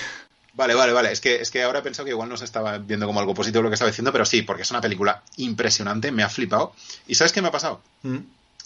[0.53, 1.11] Vale, vale, vale.
[1.11, 3.33] Es que, es que ahora he pensado que igual no se estaba viendo como algo
[3.33, 6.73] positivo lo que estaba diciendo, pero sí, porque es una película impresionante, me ha flipado.
[7.07, 7.81] ¿Y sabes qué me ha pasado?
[8.03, 8.17] Mm,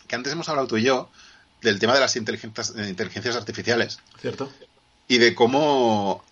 [0.07, 1.09] Que antes hemos hablado tú y yo
[1.61, 4.51] del tema de las inteligencias, eh, inteligencias artificiales ¿Cierto?
[5.07, 6.23] y de cómo...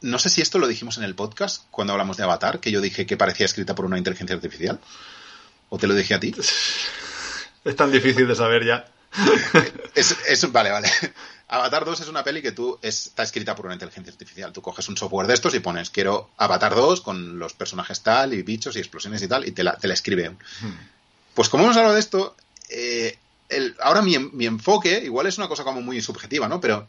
[0.00, 2.80] No sé si esto lo dijimos en el podcast cuando hablamos de Avatar, que yo
[2.80, 4.78] dije que parecía escrita por una inteligencia artificial.
[5.70, 6.34] ¿O te lo dije a ti?
[7.64, 8.86] Es tan difícil de saber ya.
[9.94, 10.88] Es, es- vale, vale.
[11.48, 14.52] Avatar 2 es una peli que tú es- está escrita por una inteligencia artificial.
[14.52, 18.34] Tú coges un software de estos y pones quiero Avatar 2 con los personajes tal
[18.34, 20.36] y bichos y explosiones y tal y te la, te la escribe.
[21.34, 22.36] Pues como hemos hablado de esto,
[22.70, 23.18] eh,
[23.48, 26.60] el- ahora mi, mi enfoque igual es una cosa como muy subjetiva, ¿no?
[26.60, 26.86] Pero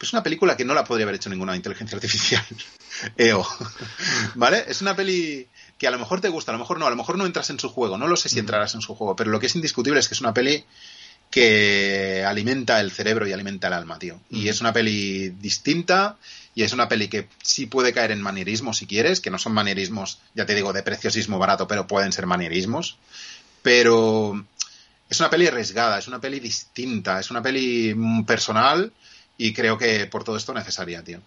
[0.00, 2.44] es una película que no la podría haber hecho ninguna inteligencia artificial.
[3.16, 3.46] EO.
[4.34, 4.64] ¿Vale?
[4.66, 5.46] Es una peli
[5.78, 7.50] que a lo mejor te gusta, a lo mejor no, a lo mejor no entras
[7.50, 9.54] en su juego, no lo sé si entrarás en su juego, pero lo que es
[9.54, 10.64] indiscutible es que es una peli
[11.30, 14.20] que alimenta el cerebro y alimenta el alma, tío.
[14.30, 14.50] Y Ujú.
[14.50, 16.18] es una peli distinta
[16.54, 19.52] y es una peli que sí puede caer en manierismos si quieres, que no son
[19.54, 22.98] manierismos, ya te digo, de preciosismo barato, pero pueden ser manierismos.
[23.62, 24.44] Pero
[25.12, 28.92] es una peli arriesgada, es una peli distinta, es una peli mm, personal
[29.38, 31.20] y creo que por todo esto necesaria, tío.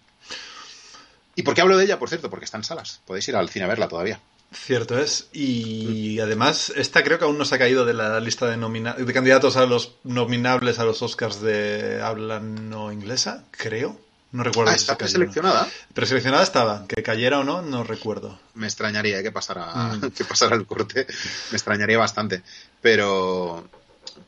[1.34, 2.30] ¿Y por qué hablo de ella, por cierto?
[2.30, 3.00] Porque está en salas.
[3.06, 4.20] Podéis ir al cine a verla todavía.
[4.52, 5.28] Cierto es.
[5.32, 8.94] Y además, esta creo que aún no se ha caído de la lista de, nomina
[8.94, 14.00] de candidatos a los nominables a los Oscars de habla no inglesa, creo.
[14.32, 14.70] No recuerdo.
[14.70, 15.68] Ah, si está preseleccionada.
[15.94, 16.86] Preseleccionada estaba.
[16.88, 18.38] Que cayera o no, no recuerdo.
[18.54, 20.10] Me extrañaría que pasara, Mm.
[20.16, 21.06] que pasara el corte.
[21.50, 22.42] Me extrañaría bastante.
[22.80, 23.68] Pero,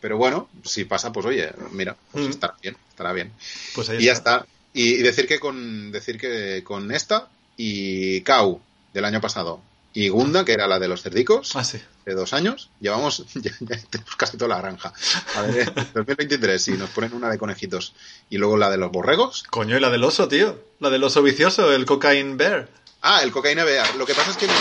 [0.00, 2.30] pero bueno, si pasa, pues oye, mira, pues Mm.
[2.30, 3.32] estará bien, estará bien.
[3.74, 4.46] Pues ahí Y ya está.
[4.74, 8.60] Y, y decir que con decir que con esta y Kau
[8.94, 9.60] del año pasado
[9.94, 11.80] y Gunda, que era la de los cerdicos, Ah, sí.
[12.04, 14.92] de dos años, llevamos ya, ya tenemos casi toda la granja.
[15.34, 17.94] A ver, 2023, si nos ponen una de conejitos
[18.30, 19.42] y luego la de los borregos.
[19.50, 20.62] Coño, y la del oso, tío.
[20.80, 22.68] La del oso vicioso, el Cocaine Bear.
[23.00, 23.94] Ah, el cocaína bear.
[23.94, 24.52] Lo que pasa es que no,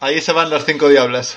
[0.00, 1.36] Ahí se van las cinco diablas.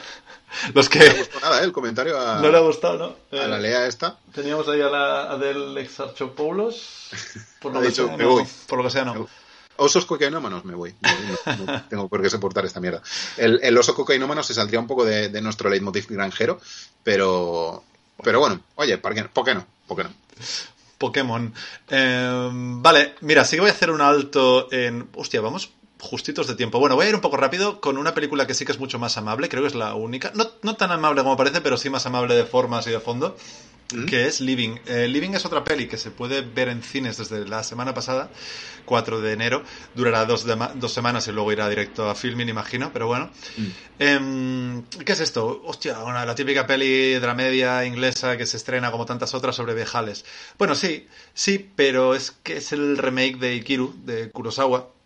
[0.74, 1.66] Los no le que gustó nada ¿eh?
[1.66, 3.38] el comentario a, no le ha gustado, ¿no?
[3.40, 4.18] a la Lea esta.
[4.34, 7.10] Teníamos ahí a la a del Exarchopoulos.
[7.60, 8.30] Por lo que dicho, sea, "Me no.
[8.32, 8.44] voy".
[8.68, 9.20] Por lo que sea, Me no.
[9.22, 9.28] voy.
[9.80, 10.96] Osos cocainómanos, me voy.
[11.02, 13.02] No, no tengo por qué soportar esta mierda.
[13.36, 16.60] El, el oso cocainómano se saldría un poco de, de nuestro leitmotiv granjero,
[17.04, 17.84] pero,
[18.24, 19.30] pero bueno, oye, ¿por qué, no?
[19.32, 19.66] ¿por qué no?
[19.88, 20.10] ¿Por qué no?
[20.98, 21.54] Pokémon.
[21.90, 25.08] Eh, vale, mira, sí que voy a hacer un alto en.
[25.16, 25.70] Hostia, vamos
[26.00, 26.80] justitos de tiempo.
[26.80, 29.00] Bueno, voy a ir un poco rápido con una película que sí que es mucho
[29.00, 30.32] más amable, creo que es la única.
[30.36, 33.36] No, no tan amable como parece, pero sí más amable de formas y de fondo.
[33.94, 34.06] ¿Mm?
[34.06, 34.80] Que es Living.
[34.86, 38.30] Eh, Living es otra peli que se puede ver en cines desde la semana pasada,
[38.84, 39.64] 4 de enero.
[39.96, 43.30] Durará dos, de dos semanas y luego irá directo a filming, imagino, pero bueno.
[43.56, 43.68] Mm.
[44.00, 45.62] Em, ¿Qué es esto?
[45.66, 49.56] Hostia, una, la típica peli de la media inglesa que se estrena como tantas otras
[49.56, 50.26] sobre viejales.
[50.58, 54.97] Bueno, sí, sí, pero es que es el remake de Ikiru, de Kurosawa.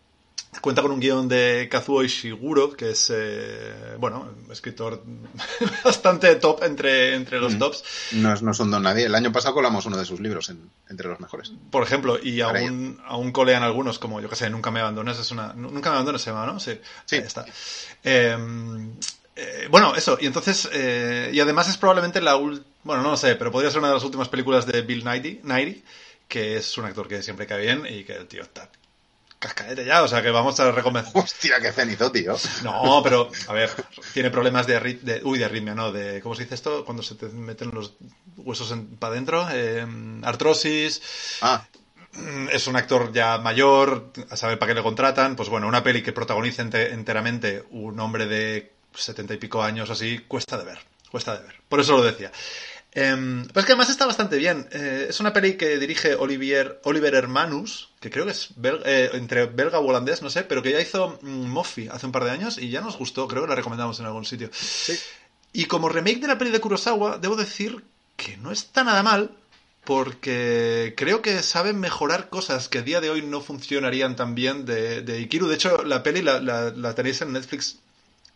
[0.60, 5.02] Cuenta con un guion de Kazuo Ishiguro, que es, eh, bueno, escritor
[5.84, 7.60] bastante top entre, entre los Mm.
[7.60, 7.84] tops.
[8.12, 9.06] No, es- no son don nadie.
[9.06, 11.54] El año pasado colamos uno de sus libros en- entre los mejores.
[11.72, 15.18] Por ejemplo, y Para aún, aún colean algunos, como yo que sé, Nunca me abandones,
[15.20, 15.54] es una.
[15.54, 16.60] Nunca me abandones se llama, ¿no?
[16.60, 16.78] Sí.
[17.06, 17.16] Sí.
[17.16, 17.46] Ahí está.
[18.04, 18.38] Eh,
[19.38, 20.70] eh, bueno, eso, y entonces.
[20.74, 22.36] eh, y además es probablemente la.
[22.36, 25.06] ul- Bueno, no lo sé, pero podría ser una de las últimas películas de Bill
[25.06, 25.84] Nighy,
[26.28, 28.70] que es un actor que siempre cae bien y que el tío está
[29.42, 31.12] cascaete ya, o sea que vamos a recomendar.
[31.16, 32.38] Hostia, qué cenizo, tío.
[32.64, 33.70] No, pero, a ver,
[34.14, 35.92] tiene problemas de, de uy, de arritmia, ¿no?
[35.92, 36.86] De, ¿cómo se dice esto?
[36.86, 37.94] Cuando se te meten los
[38.38, 39.48] huesos para adentro.
[39.52, 39.86] Eh,
[40.24, 41.02] artrosis.
[41.42, 41.66] Ah,
[42.14, 45.38] Mm, Es un actor ya mayor, a saber para qué le contratan.
[45.38, 49.90] Pues bueno, una peli que protagoniza ente- enteramente un hombre de setenta y pico años
[49.90, 50.80] así, cuesta de ver.
[51.10, 51.56] Cuesta de ver.
[51.70, 52.30] Por eso lo decía.
[52.94, 54.68] Em, pues que además está bastante bien.
[54.72, 59.12] Eh, es una peli que dirige Olivier, Oliver Hermanus, que creo que es bel- eh,
[59.14, 62.26] entre belga o holandés, no sé, pero que ya hizo mm, Moffy hace un par
[62.26, 64.50] de años y ya nos gustó, creo que la recomendamos en algún sitio.
[65.54, 67.84] Y como remake de la peli de Kurosawa, debo decir
[68.18, 69.32] que no está nada mal,
[69.86, 74.66] porque creo que saben mejorar cosas que a día de hoy no funcionarían tan bien
[74.66, 75.48] de, de Ikiru.
[75.48, 77.78] De hecho, la peli la, la- la tenéis en Netflix.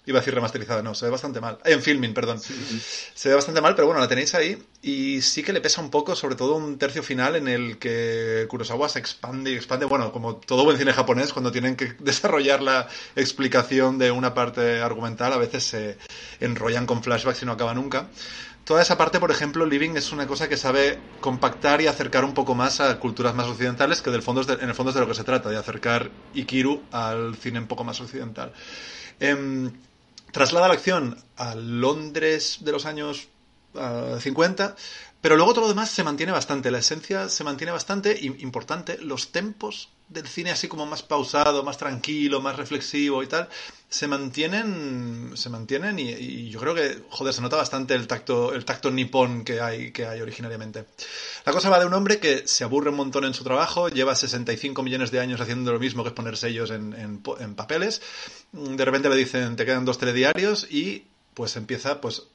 [0.07, 1.57] Iba a decir remasterizada, no, se ve bastante mal.
[1.65, 2.39] En filming, perdón.
[2.39, 4.61] Se ve bastante mal, pero bueno, la tenéis ahí.
[4.83, 8.45] Y sí que le pesa un poco, sobre todo un tercio final en el que
[8.47, 9.85] Kurosawa se expande y expande.
[9.85, 14.79] Bueno, como todo buen cine japonés, cuando tienen que desarrollar la explicación de una parte
[14.81, 15.97] argumental, a veces se
[16.39, 18.07] enrollan con flashbacks y no acaba nunca.
[18.63, 22.33] Toda esa parte, por ejemplo, Living es una cosa que sabe compactar y acercar un
[22.33, 24.95] poco más a culturas más occidentales, que del fondo es de- en el fondo es
[24.95, 28.53] de lo que se trata, de acercar Ikiru al cine un poco más occidental.
[29.19, 29.71] Em,
[30.35, 33.29] traslada la acción a Londres de los años
[33.75, 34.75] ah, 50,
[35.21, 39.31] pero luego todo lo demás se mantiene bastante, la esencia se mantiene bastante, importante, los
[39.31, 43.49] tempos del cine así como más pausado, más tranquilo, más reflexivo y tal,
[43.89, 48.65] se mantienen, se mantienen y, yo creo que, joder, se nota bastante el tacto, el
[48.65, 50.85] tacto nipón que hay, que hay originariamente.
[51.45, 54.15] La cosa va de un hombre que se aburre un montón en su trabajo, lleva
[54.15, 58.01] 65 millones de años haciendo lo mismo que es poner sellos en, en en papeles,
[58.51, 62.27] de repente le dicen te quedan dos telediarios y pues empieza pues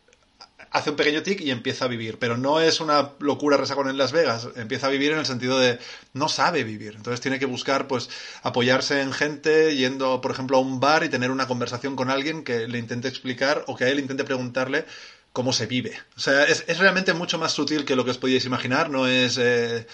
[0.71, 2.19] hace un pequeño tic y empieza a vivir.
[2.19, 4.49] Pero no es una locura resacón en Las Vegas.
[4.57, 5.79] Empieza a vivir en el sentido de
[6.13, 6.95] no sabe vivir.
[6.97, 8.09] Entonces tiene que buscar, pues,
[8.43, 12.45] apoyarse en gente, yendo, por ejemplo, a un bar y tener una conversación con alguien
[12.45, 14.85] que le intente explicar o que a él intente preguntarle
[15.33, 15.97] cómo se vive.
[16.17, 18.91] O sea, es, es realmente mucho más sutil que lo que os podíais imaginar.
[18.91, 19.87] No es eh,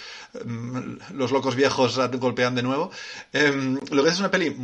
[0.45, 2.91] mm, los locos viejos golpean de nuevo.
[3.33, 4.57] Em, lo que es una peli,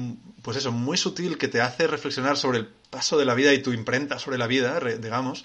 [0.42, 3.62] pues eso, muy sutil que te hace reflexionar sobre el paso de la vida y
[3.62, 5.44] tu imprenta sobre la vida, digamos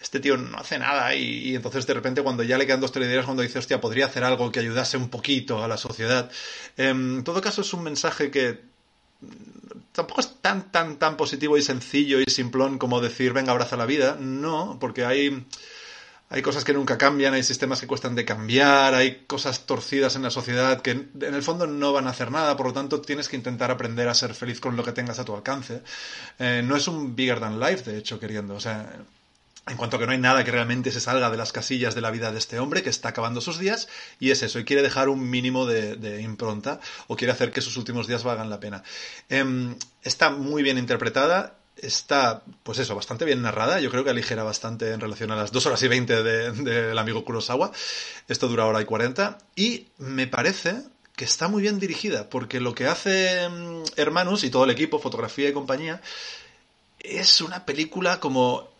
[0.00, 3.26] este tío no hace nada y, entonces de repente cuando ya le quedan dos telediarios
[3.26, 6.30] cuando dice, hostia, podría hacer algo que ayudase un poquito a la sociedad.
[6.76, 8.60] Em, en todo caso es un mensaje que
[9.92, 13.86] tampoco es tan, tan, tan positivo y sencillo y simplón como decir, venga, abraza la
[13.86, 14.16] vida.
[14.20, 15.44] No, porque hay,
[16.30, 20.22] hay cosas que nunca cambian, hay sistemas que cuestan de cambiar, hay cosas torcidas en
[20.22, 23.28] la sociedad que en el fondo no van a hacer nada, por lo tanto tienes
[23.28, 25.82] que intentar aprender a ser feliz con lo que tengas a tu alcance.
[26.38, 28.54] Eh, no es un bigger than life, de hecho, queriendo.
[28.54, 29.04] O sea,
[29.68, 32.00] en cuanto a que no hay nada que realmente se salga de las casillas de
[32.00, 33.88] la vida de este hombre que está acabando sus días
[34.18, 37.76] y es eso, y quiere dejar un mínimo de, impronta o quiere hacer que sus
[37.76, 38.82] últimos días valgan la pena.
[39.28, 43.80] Em, está muy bien interpretada, está, pues eso, bastante bien narrada.
[43.80, 46.98] Yo creo que aligera bastante en relación a las 2 horas y 20 del de,
[46.98, 47.72] amigo Kurosawa.
[48.28, 49.38] Esto dura hora y 40.
[49.54, 50.82] Y me parece
[51.16, 54.98] que está muy bien dirigida, porque lo que hace mm, Hermanus y todo el equipo,
[55.00, 56.00] fotografía y compañía,
[57.00, 58.77] es una película como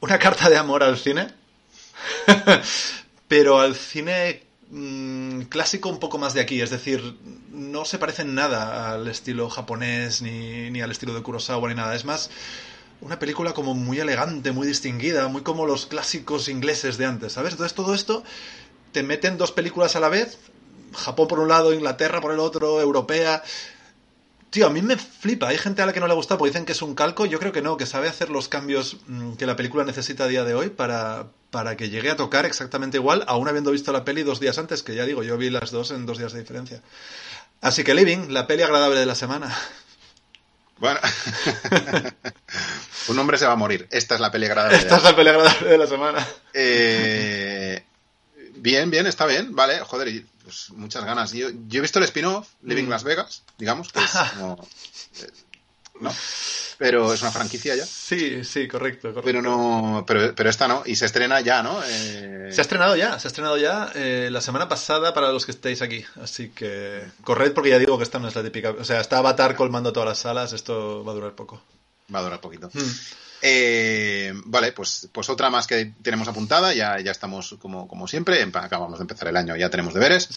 [0.00, 1.28] una carta de amor al cine,
[3.28, 7.16] pero al cine Mm, clásico un poco más de aquí, es decir,
[7.50, 11.74] no se parece en nada al estilo japonés ni, ni al estilo de Kurosawa ni
[11.74, 12.30] nada, es más
[13.00, 17.52] una película como muy elegante, muy distinguida, muy como los clásicos ingleses de antes, ¿sabes?
[17.52, 18.24] Entonces todo esto
[18.92, 20.38] te meten dos películas a la vez,
[20.94, 23.42] Japón por un lado, Inglaterra por el otro, europea,
[24.50, 25.48] Tío, a mí me flipa.
[25.48, 27.26] Hay gente a la que no le gusta porque dicen que es un calco.
[27.26, 30.28] Yo creo que no, que sabe hacer los cambios mm, que la película necesita a
[30.28, 34.04] día de hoy para, para que llegue a tocar exactamente igual, aún habiendo visto la
[34.04, 36.40] peli dos días antes, que ya digo, yo vi las dos en dos días de
[36.40, 36.82] diferencia.
[37.60, 39.56] Así que Living, la peli agradable de la semana.
[40.78, 41.00] Bueno,
[43.08, 43.88] un hombre se va a morir.
[43.90, 44.78] Esta es la peli agradable.
[44.78, 46.26] Esta es la peli agradable de la semana.
[46.54, 47.82] Eh,
[48.56, 49.80] bien, bien, está bien, vale.
[49.80, 51.32] Joder, pues muchas ganas.
[51.32, 52.88] Yo, yo he visto el spin-off, Living mm.
[52.90, 54.66] Las Vegas, digamos, que es como...
[55.20, 55.30] Eh,
[56.00, 56.10] ¿No?
[56.78, 57.84] Pero es una franquicia ya.
[57.84, 59.22] Sí, sí, correcto, correcto.
[59.24, 61.82] Pero no, pero, pero esta no, y se estrena ya, ¿no?
[61.84, 62.48] Eh...
[62.50, 65.50] Se ha estrenado ya, se ha estrenado ya eh, la semana pasada para los que
[65.50, 66.04] estéis aquí.
[66.22, 68.70] Así que corred porque ya digo que esta no es la típica.
[68.70, 71.60] O sea, está Avatar colmando todas las salas, esto va a durar poco.
[72.14, 72.70] Va a durar poquito.
[72.72, 72.80] Mm.
[73.40, 78.42] Eh, vale, pues, pues otra más que tenemos apuntada, ya, ya estamos como, como siempre,
[78.42, 80.28] acabamos de empezar el año, ya tenemos deberes.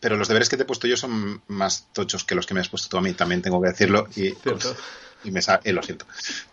[0.00, 2.60] pero los deberes que te he puesto yo son más tochos que los que me
[2.60, 4.08] has puesto tú a mí, también tengo que decirlo.
[4.16, 4.74] Y, pues,
[5.24, 6.06] y me eh, lo siento,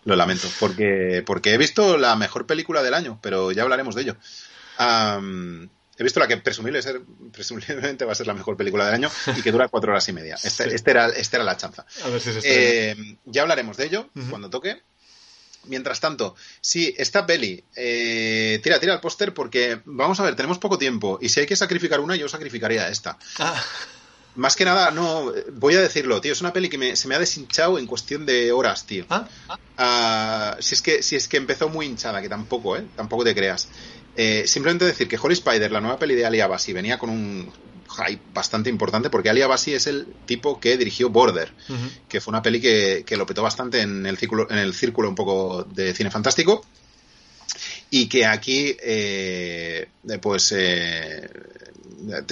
[0.04, 4.02] lo lamento, porque, porque he visto la mejor película del año, pero ya hablaremos de
[4.02, 4.16] ello.
[5.98, 7.00] He visto la que presumible ser,
[7.32, 10.12] presumiblemente va a ser la mejor película del año y que dura cuatro horas y
[10.12, 10.36] media.
[10.42, 11.86] Este, este era, este era la chanza.
[12.04, 14.82] A ver si eh, ya hablaremos de ello cuando toque.
[15.64, 20.58] Mientras tanto, sí, esta peli, eh, tira, tira el póster porque, vamos a ver, tenemos
[20.58, 23.18] poco tiempo y si hay que sacrificar una, yo sacrificaría esta.
[23.38, 23.60] Ah.
[24.36, 27.18] Más que nada, no, voy a decirlo, tío, es una peli que se me ha
[27.18, 29.06] deshinchado en cuestión de horas, tío.
[29.08, 29.26] ¿Ah?
[29.78, 32.86] Ah, si, es que, si es que empezó muy hinchada, que tampoco, ¿eh?
[32.96, 33.68] Tampoco te creas.
[34.16, 37.52] Eh, simplemente decir que Holy Spider, la nueva peli de Ali Abasi, venía con un
[37.88, 41.52] hype bastante importante porque Ali Abasi es el tipo que dirigió Border,
[42.08, 45.14] que fue una peli que, lo petó bastante en el, círculo, en el círculo un
[45.14, 46.64] poco de cine fantástico
[47.90, 49.88] y que aquí eh,
[50.20, 51.28] pues eh,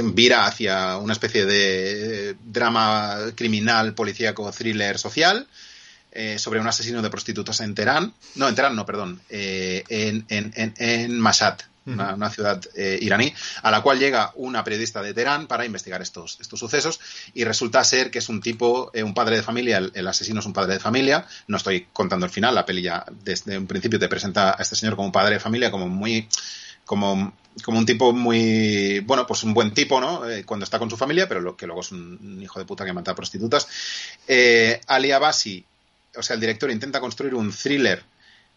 [0.05, 5.47] vira hacia una especie de drama criminal, policíaco, thriller social
[6.37, 10.75] sobre un asesino de prostitutas en Teherán, no, en Teherán no, perdón, en, en, en,
[10.79, 13.33] en Mashhad, una, ciudad eh, iraní,
[13.63, 17.01] a la cual llega una periodista de Teherán para investigar estos, estos sucesos
[17.35, 20.47] y resulta ser que es un tipo, eh, un padre de familia, el, asesino es
[20.47, 23.99] un padre de familia, no estoy contando el final, la peli ya desde un principio
[23.99, 26.29] te presenta a este señor como un padre de familia, como muy
[26.85, 27.33] como,
[27.63, 30.29] como un tipo muy, bueno, pues un buen tipo, ¿no?
[30.29, 32.85] Eh, cuando está con su familia, pero lo, que luego es un, hijo de puta
[32.85, 33.67] que mata a prostitutas.
[34.87, 35.65] Ali Abasi,
[36.17, 38.05] o sea, el director intenta construir un thriller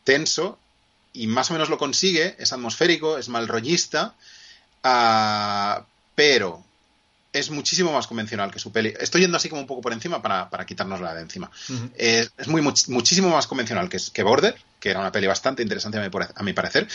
[0.03, 0.59] tenso
[1.17, 4.13] y más o menos lo consigue, es atmosférico, es mal rollista,
[4.83, 5.83] ah,
[6.15, 6.63] pero
[7.33, 8.93] es muchísimo más convencional que su peli.
[8.99, 11.51] Estoy yendo así como un poco por encima para, para quitárnosla de encima.
[11.95, 16.43] es, muy muchísimo más convencional que, que Border, que era una peli bastante interesante a
[16.43, 16.87] mi, parecer.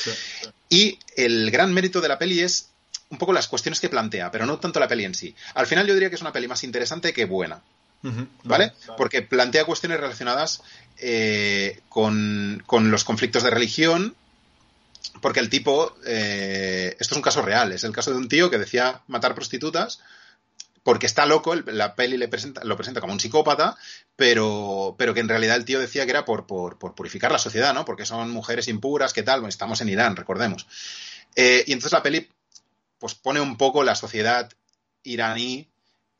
[0.68, 2.68] Y el gran mérito de la peli es
[3.10, 5.34] un poco las cuestiones que plantea, pero no tanto la peli en sí.
[5.54, 7.60] Al final yo diría que es una peli más interesante que buena.
[8.44, 8.72] ¿Vale?
[8.96, 10.62] Porque plantea cuestiones relacionadas
[10.98, 14.16] eh, con, los conflictos de religión,
[15.20, 18.50] porque el tipo, eh, esto es un caso real, es el caso de un tío
[18.50, 20.00] que decía matar prostitutas
[20.82, 23.76] porque está loco, la peli le presenta, lo presenta como un psicópata,
[24.16, 27.72] pero, pero que en realidad el tío decía que era por, por, purificar la sociedad,
[27.72, 27.84] ¿no?
[27.84, 29.46] Porque son mujeres impuras, ¿qué tal?
[29.46, 30.66] estamos en Irán, recordemos.
[31.36, 32.28] Eh, y entonces la peli
[32.98, 34.50] pues pone un poco la sociedad
[35.02, 35.71] iraní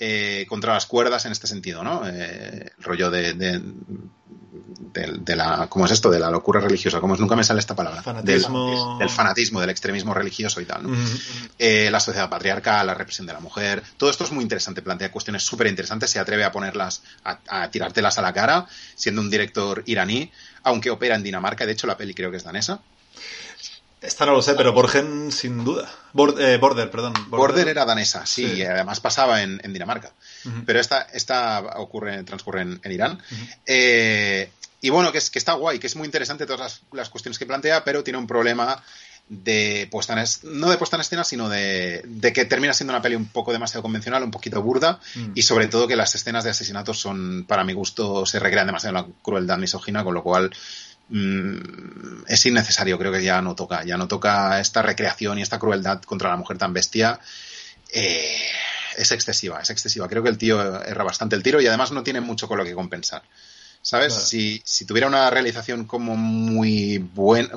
[0.04, 2.02] eh, contra las cuerdas en este sentido, ¿no?
[2.04, 6.10] Eh, el rollo de, de, la, ¿cómo es esto?
[6.10, 8.02] De la locura religiosa, como es, nunca me sale esta palabra.
[8.02, 8.98] Fanatismo.
[8.98, 10.96] Del, fanatismo, del extremismo religioso y tal, ¿no?
[11.56, 15.12] Eh, la sociedad patriarcal, la represión de la mujer, todo esto es muy interesante, plantea
[15.12, 19.30] cuestiones súper interesantes, se atreve a ponerlas, a, a, tirártelas a la cara, siendo un
[19.30, 20.32] director iraní,
[20.64, 22.82] aunque opera en Dinamarca, de hecho la peli creo que es danesa.
[24.02, 25.88] Esta no lo sé, pero Borgen sin duda.
[26.12, 27.14] Bor- eh, Border, perdón.
[27.28, 28.54] Border era danesa, sí, Sí.
[28.56, 30.10] y además pasaba en, en Dinamarca.
[30.66, 33.18] Pero esta, esta ocurre, transcurre en, en Irán.
[33.66, 34.50] Eh,
[34.80, 37.38] y bueno, que, es, que está guay, que es muy interesante todas las, las cuestiones
[37.38, 38.82] que plantea, pero tiene un problema
[39.28, 42.92] de puesta en es- no de puesta en escena, sino de, de que termina siendo
[42.92, 45.30] una peli un poco demasiado convencional, un poquito burda, Mm.
[45.36, 48.98] y sobre todo que las escenas de asesinatos son, para mi gusto, se recrean demasiado
[48.98, 50.50] en la crueldad misógina, con lo cual
[51.12, 55.58] mm, es innecesario, creo que ya no toca, ya no toca esta recreación y esta
[55.58, 57.20] crueldad contra la mujer tan bestia.
[57.92, 58.36] Eh,
[58.96, 60.08] es excesiva, es excesiva.
[60.08, 62.64] Creo que el tío erra bastante el tiro y además no tiene mucho con lo
[62.64, 63.22] que compensar.
[63.84, 64.12] ¿Sabes?
[64.12, 64.26] Claro.
[64.26, 67.48] Si, si tuviera una realización como muy buena,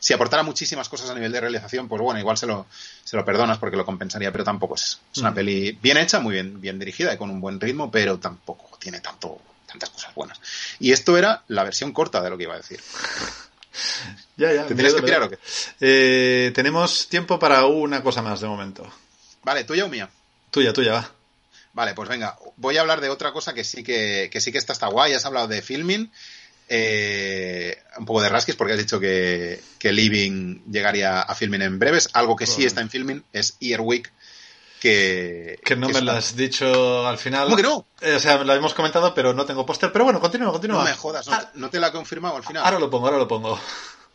[0.00, 2.66] si aportara muchísimas cosas a nivel de realización, pues bueno, igual se lo,
[3.04, 5.00] se lo perdonas porque lo compensaría, pero tampoco es eso.
[5.12, 5.34] Es una Mm.
[5.34, 9.00] peli bien hecha, muy bien, bien dirigida y con un buen ritmo, pero tampoco tiene
[9.00, 10.40] tanto, tantas cosas buenas.
[10.78, 12.80] Y esto era la versión corta de lo que iba a decir.
[14.38, 14.66] Ya, ya.
[14.66, 15.38] ¿Te tienes que o qué?
[15.80, 18.90] Eh, tenemos tiempo para una cosa más de momento.
[19.42, 20.08] Vale, ¿tuya o mía?
[20.50, 21.12] Tuya, tuya, va.
[21.72, 24.58] Vale, pues venga, voy a hablar de otra cosa que sí que, que sí que
[24.58, 25.12] está, está guay.
[25.12, 26.10] Has hablado de filming,
[26.68, 31.78] eh, un poco de rasquis porque has dicho que, que Living llegaría a filming en
[31.78, 32.08] breves.
[32.12, 34.10] Algo que sí está en filming es Earwig,
[34.80, 35.58] que...
[35.64, 37.44] Que no que me lo has dicho al final.
[37.44, 37.86] ¿Cómo que no?
[38.00, 39.92] Eh, o sea, lo hemos comentado, pero no tengo póster.
[39.92, 40.78] Pero bueno, continúa, continúa.
[40.78, 42.64] No me jodas, no, te- no te la he confirmado al final.
[42.64, 43.58] Ahora lo pongo, ahora lo pongo.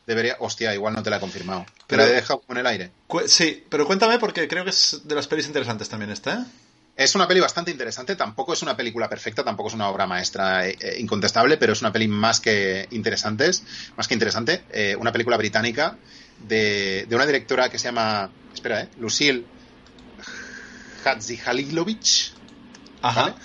[0.08, 1.66] Debería, hostia, igual no te la he confirmado.
[1.66, 2.92] Te Pero- la he dejado como en el aire.
[3.28, 6.46] Sí, pero cuéntame porque creo que es de las pelis interesantes también esta, ¿eh?
[6.98, 10.68] Es una peli bastante interesante, tampoco es una película perfecta, tampoco es una obra maestra
[10.68, 13.64] eh, eh, incontestable, pero es una peli más que interesantes,
[13.96, 15.98] más que interesante, eh, una película británica
[16.48, 19.46] de, de una directora que se llama, espera, eh, Lucille
[21.04, 22.34] Hadzihalilovic,
[23.02, 23.36] Ajá.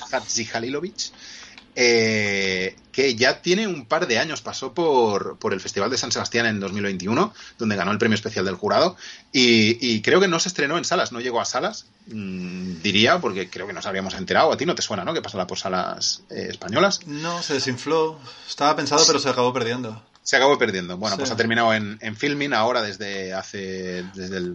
[1.75, 6.11] eh, que ya tiene un par de años, pasó por, por el Festival de San
[6.11, 8.97] Sebastián en 2021, donde ganó el premio especial del jurado,
[9.33, 13.21] y, y creo que no se estrenó en salas, no llegó a salas, mm, diría,
[13.21, 15.13] porque creo que nos habríamos enterado, a ti no te suena, ¿no?
[15.13, 17.07] Que pasará por salas eh, españolas.
[17.07, 18.19] No, se desinfló.
[18.49, 20.03] Estaba pensado, pero se acabó perdiendo.
[20.27, 20.97] Se acabó perdiendo.
[20.97, 21.21] Bueno, Sí.
[21.21, 24.55] pues ha terminado en, en filming ahora desde hace, desde el-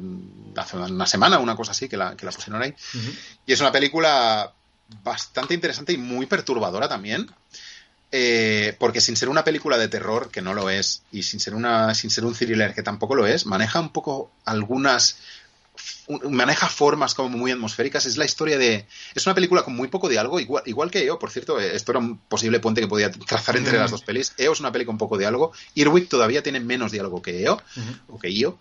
[0.57, 2.73] hace una semana, una cosa así, que la, que la pusieron ahí.
[3.45, 4.51] Y es una película
[5.01, 7.31] bastante interesante y muy perturbadora también.
[8.13, 11.55] eh, porque sin ser una película de terror, que no lo es, y sin ser,
[11.55, 15.17] una, sin ser un thriller, que tampoco lo es, maneja un poco algunas.
[16.29, 18.05] Maneja formas como muy atmosféricas.
[18.05, 18.87] Es la historia de.
[19.15, 21.59] Es una película con muy poco diálogo, igual, igual que EO, por cierto.
[21.59, 23.81] eh, Esto era un posible puente que podía trazar entre Mm.
[23.81, 24.33] las dos pelis.
[24.37, 25.51] EO es una peli con poco diálogo.
[25.75, 27.61] Earwig todavía tiene menos diálogo que EO,
[28.07, 28.57] o que IO.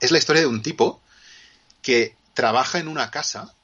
[0.00, 1.00] Es la historia de un tipo
[1.80, 3.54] que trabaja en una casa,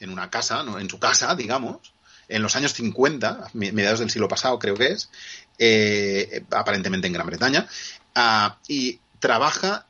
[0.00, 0.78] en una casa, ¿no?
[0.78, 1.78] en su casa, digamos,
[2.28, 5.10] en los años 50, me- mediados del siglo pasado creo que es,
[5.58, 7.66] eh, aparentemente en Gran Bretaña,
[8.14, 9.86] ah, y trabaja,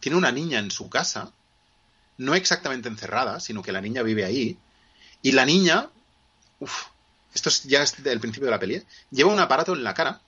[0.00, 1.30] tiene una niña en su casa,
[2.18, 4.58] no exactamente encerrada, sino que la niña vive ahí,
[5.22, 5.88] y la niña,
[6.58, 6.84] uff,
[7.34, 8.84] esto es, ya es del principio de la peli, ¿eh?
[9.10, 10.20] lleva un aparato en la cara,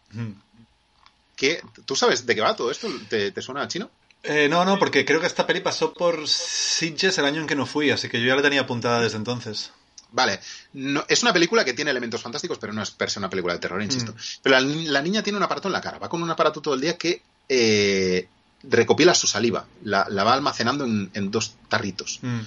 [1.36, 2.88] que, ¿tú sabes de qué va todo esto?
[3.08, 3.90] ¿Te, te suena a chino?
[4.22, 7.56] Eh, no, no, porque creo que esta peli pasó por Sitges el año en que
[7.56, 9.72] no fui, así que yo ya la tenía apuntada desde entonces.
[10.12, 10.38] Vale,
[10.74, 13.54] no, es una película que tiene elementos fantásticos, pero no es per se una película
[13.54, 14.12] de terror, insisto.
[14.12, 14.16] Mm.
[14.42, 16.82] Pero la niña tiene un aparato en la cara, va con un aparato todo el
[16.82, 18.28] día que eh,
[18.62, 22.20] recopila su saliva, la, la va almacenando en, en dos tarritos.
[22.22, 22.40] Mm.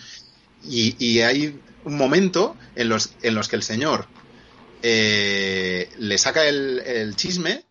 [0.63, 4.07] Y, y hay un momento en los, en los que el señor
[4.82, 7.63] eh, le saca el, el chisme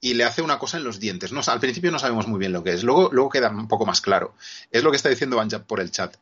[0.00, 1.32] y le hace una cosa en los dientes.
[1.32, 3.84] No, al principio no sabemos muy bien lo que es, luego, luego queda un poco
[3.84, 4.34] más claro.
[4.70, 6.16] Es lo que está diciendo Banjab por el chat.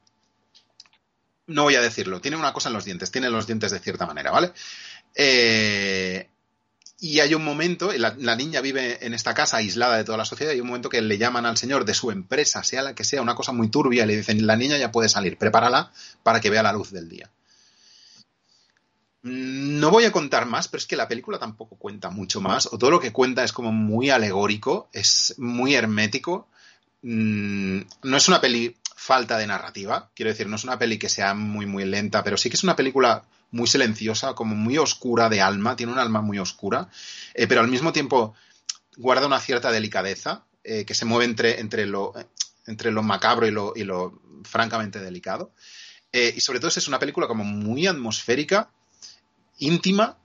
[1.46, 4.04] No voy a decirlo, tiene una cosa en los dientes, tiene los dientes de cierta
[4.04, 4.52] manera, ¿vale?
[5.14, 6.28] Eh,
[7.00, 10.24] y hay un momento, la, la niña vive en esta casa aislada de toda la
[10.24, 12.94] sociedad, y hay un momento que le llaman al señor de su empresa, sea la
[12.94, 15.92] que sea, una cosa muy turbia, y le dicen, la niña ya puede salir, prepárala
[16.22, 17.30] para que vea la luz del día.
[19.22, 22.66] Mm, No voy a contar más, pero es que la película tampoco cuenta mucho más,
[22.66, 26.48] o todo lo que cuenta es como muy alegórico, es muy hermético.
[27.02, 31.08] Mm, No es una peli falta de narrativa, quiero decir, no es una peli que
[31.08, 35.28] sea muy, muy lenta, pero sí que es una película muy silenciosa, como muy oscura
[35.28, 36.88] de alma, tiene un alma muy oscura,
[37.34, 38.34] eh, pero al mismo tiempo
[38.96, 42.12] guarda una cierta delicadeza eh, que se mueve entre, entre, lo,
[42.66, 45.52] entre lo macabro y lo, francamente delicado.
[46.12, 48.70] Eh, y sobre todo es una película como muy atmosférica,
[49.58, 50.18] íntima,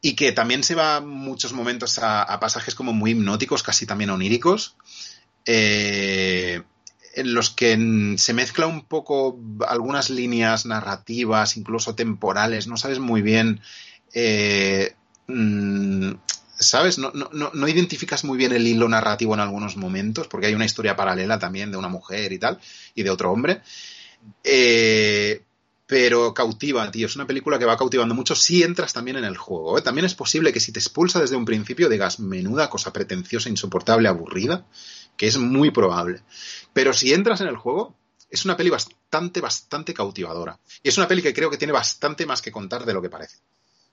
[0.00, 4.10] y que también se va muchos momentos a, a pasajes como muy hipnóticos, casi también
[4.10, 4.76] oníricos,
[5.46, 6.62] eh,
[7.16, 13.22] en los que se mezcla un poco algunas líneas narrativas, incluso temporales, no sabes muy
[13.22, 13.60] bien
[14.12, 14.94] eh,
[15.26, 16.12] mm,
[16.58, 16.98] ¿sabes?
[16.98, 20.54] No, no, no, no identificas muy bien el hilo narrativo en algunos momentos, porque hay
[20.54, 22.58] una historia paralela también de una mujer y tal,
[22.94, 23.60] y de otro hombre.
[24.42, 25.42] Eh,
[25.86, 27.06] pero cautiva, tío.
[27.06, 29.78] Es una película que va cautivando mucho si entras también en el juego.
[29.78, 29.82] ¿eh?
[29.82, 34.08] También es posible que si te expulsa desde un principio digas menuda cosa pretenciosa, insoportable,
[34.08, 34.66] aburrida,
[35.16, 36.22] que es muy probable.
[36.72, 37.94] Pero si entras en el juego,
[38.30, 40.58] es una peli bastante, bastante cautivadora.
[40.82, 43.10] Y es una peli que creo que tiene bastante más que contar de lo que
[43.10, 43.36] parece.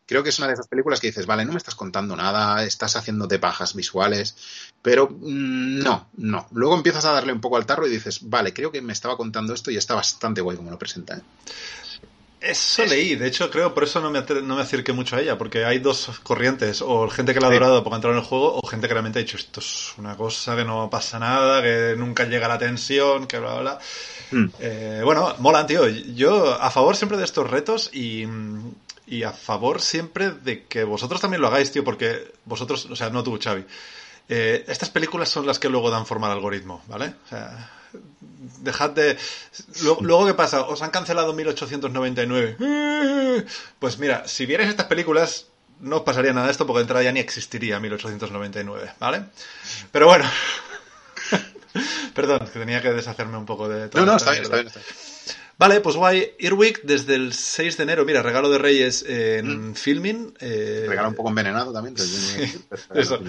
[0.05, 2.63] Creo que es una de esas películas que dices, vale, no me estás contando nada,
[2.65, 4.35] estás haciéndote pajas visuales,
[4.81, 6.47] pero mm, no, no.
[6.51, 9.15] Luego empiezas a darle un poco al tarro y dices, vale, creo que me estaba
[9.15, 11.15] contando esto y está bastante guay como lo presenta.
[11.15, 11.21] ¿eh?
[12.43, 15.37] Eso leí, de hecho creo por eso no me, no me acerqué mucho a ella,
[15.37, 18.27] porque hay dos corrientes, o gente que la ha adorado porque ha entrado en el
[18.27, 21.61] juego, o gente que realmente ha dicho esto es una cosa que no pasa nada,
[21.61, 23.79] que nunca llega la tensión, que bla, bla, bla.
[24.31, 24.45] Mm.
[24.59, 25.87] Eh, bueno, mola, tío.
[25.87, 28.25] Yo a favor siempre de estos retos y,
[29.07, 33.09] y a favor siempre de que vosotros también lo hagáis, tío, porque vosotros, o sea,
[33.09, 33.63] no tú, Xavi.
[34.27, 37.13] Eh, estas películas son las que luego dan forma al algoritmo, ¿vale?
[37.25, 37.71] O sea,
[38.59, 39.17] dejad de...
[40.01, 40.61] Luego, ¿qué pasa?
[40.61, 43.45] Os han cancelado 1899.
[43.79, 45.47] Pues mira, si vierais estas películas,
[45.79, 49.25] no os pasaría nada de esto porque de entrada ya ni existiría 1899, ¿vale?
[49.91, 50.25] Pero bueno.
[52.13, 53.89] Perdón, que tenía que deshacerme un poco de...
[53.93, 55.13] no, no, está bien, está bien, está bien.
[55.57, 56.33] Vale, pues guay.
[56.39, 58.05] Earwig desde el 6 de enero.
[58.05, 59.75] Mira, regalo de Reyes en mm.
[59.75, 60.33] filming.
[60.39, 60.85] Eh...
[60.87, 61.95] Regalo un poco envenenado también.
[62.93, 63.19] Eso.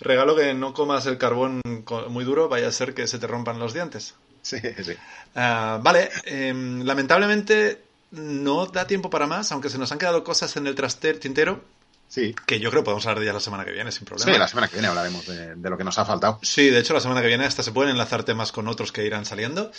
[0.00, 1.60] Regalo que no comas el carbón
[2.08, 4.14] muy duro, vaya a ser que se te rompan los dientes.
[4.42, 4.92] Sí, sí.
[5.34, 10.56] Uh, vale, eh, lamentablemente no da tiempo para más, aunque se nos han quedado cosas
[10.56, 11.64] en el traster tintero.
[12.08, 12.34] Sí.
[12.46, 14.30] Que yo creo que podemos hablar de ya la semana que viene, sin problema.
[14.30, 16.38] Sí, la semana que viene hablaremos de, de, lo que nos ha faltado.
[16.42, 19.06] Sí, de hecho, la semana que viene hasta se pueden enlazar temas con otros que
[19.06, 19.72] irán saliendo.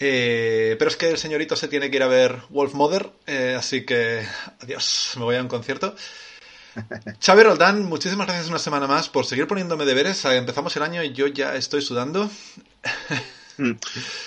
[0.00, 3.56] Eh, pero es que el señorito se tiene que ir a ver Wolf Mother, eh,
[3.58, 4.24] así que
[4.60, 5.96] adiós, me voy a un concierto.
[7.20, 10.24] Xavi Roldán, muchísimas gracias una semana más por seguir poniéndome deberes.
[10.26, 12.30] Empezamos el año y yo ya estoy sudando.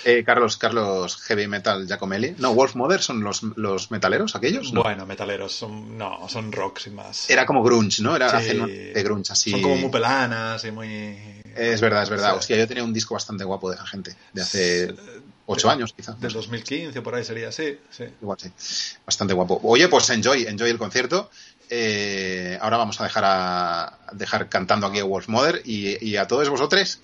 [0.04, 2.34] Eh, Carlos, Carlos Heavy Metal Giacomelli.
[2.38, 4.72] No, Wolf Mother son los, los metaleros aquellos.
[4.72, 4.82] ¿no?
[4.82, 7.30] Bueno, metaleros, son, no, son rock sin más.
[7.30, 8.16] Era como grunge, ¿no?
[8.16, 8.58] Era sí.
[8.58, 9.50] de grunge así.
[9.50, 11.42] Son como muy pelanas y muy.
[11.54, 12.32] Es verdad, es verdad.
[12.32, 12.38] Sí.
[12.38, 14.94] Hostia, yo tenía un disco bastante guapo de esa gente, de hace
[15.46, 16.20] ocho años quizás.
[16.20, 18.04] Del 2015 por ahí sería, sí, sí.
[18.20, 18.50] Igual sí.
[19.06, 19.60] Bastante guapo.
[19.62, 21.30] Oye, pues enjoy, enjoy el concierto.
[21.70, 26.26] Eh, ahora vamos a dejar a dejar cantando aquí a Wolf Mother y, y a
[26.26, 27.00] todos vosotros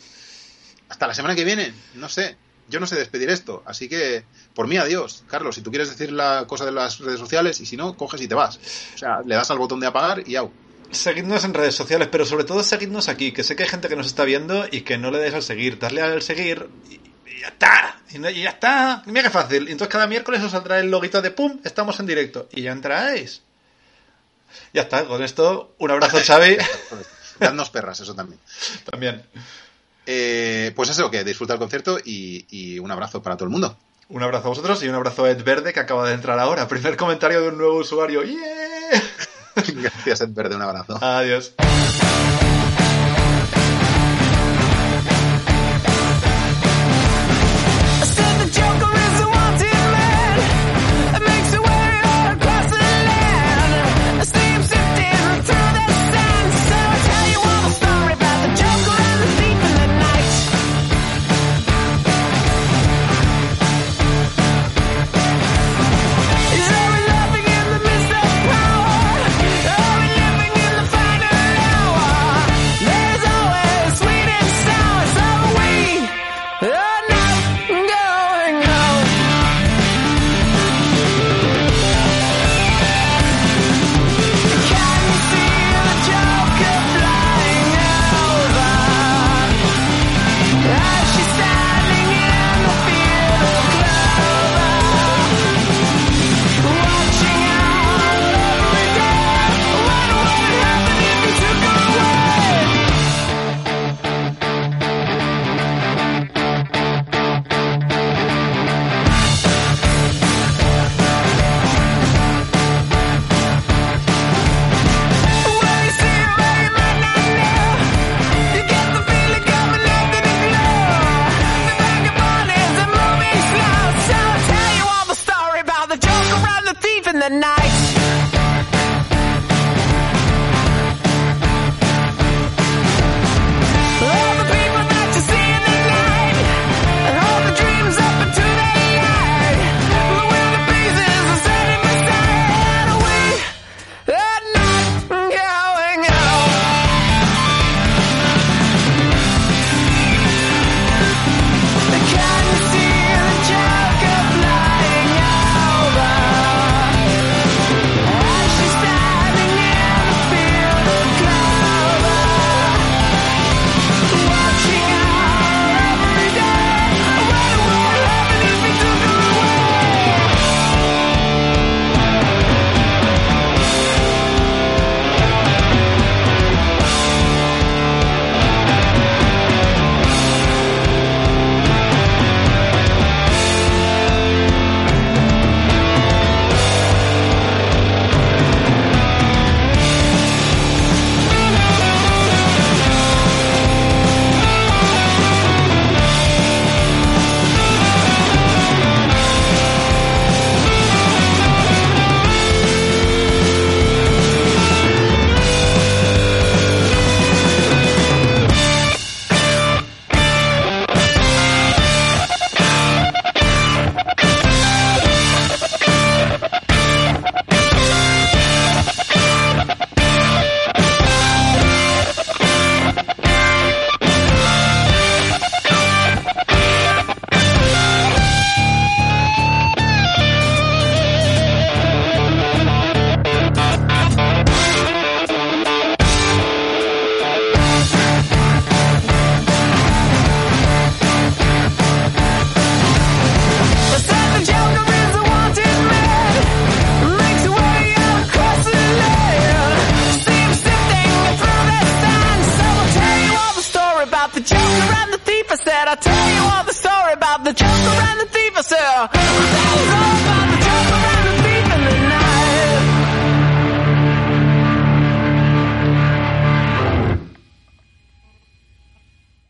[0.89, 1.72] hasta la semana que viene.
[1.95, 2.36] No sé,
[2.68, 4.24] yo no sé despedir esto, así que
[4.55, 5.24] por mí adiós.
[5.28, 8.20] Carlos, si tú quieres decir la cosa de las redes sociales y si no, coges
[8.20, 8.59] y te vas.
[8.95, 10.53] O sea, le das al botón de apagar y au.
[10.91, 13.97] Seguidnos en redes sociales, pero sobre todo seguidnos aquí, que sé que hay gente que
[13.97, 15.78] nos está viendo y que no le des al seguir.
[15.78, 18.01] Darle al seguir y, y ya está.
[18.11, 19.03] Y, no, y, ya está.
[19.07, 19.68] Mira qué fácil.
[19.68, 22.49] Entonces cada miércoles os saldrá el loguito de pum, estamos en directo.
[22.53, 23.43] Y ya entráis.
[24.72, 26.57] Ya está, con esto, un abrazo, Xavi.
[27.39, 28.41] Dadnos perras, eso también.
[28.91, 29.22] También.
[30.11, 33.76] Eh, pues eso, que disfruta el concierto y, y, un abrazo para todo el mundo.
[34.09, 36.66] Un abrazo a vosotros y un abrazo a Ed Verde que acaba de entrar ahora.
[36.66, 38.22] Primer comentario de un nuevo usuario.
[38.22, 39.02] ¡Yeah!
[39.74, 40.98] Gracias, Ed Verde, un abrazo.
[41.02, 41.52] Adiós.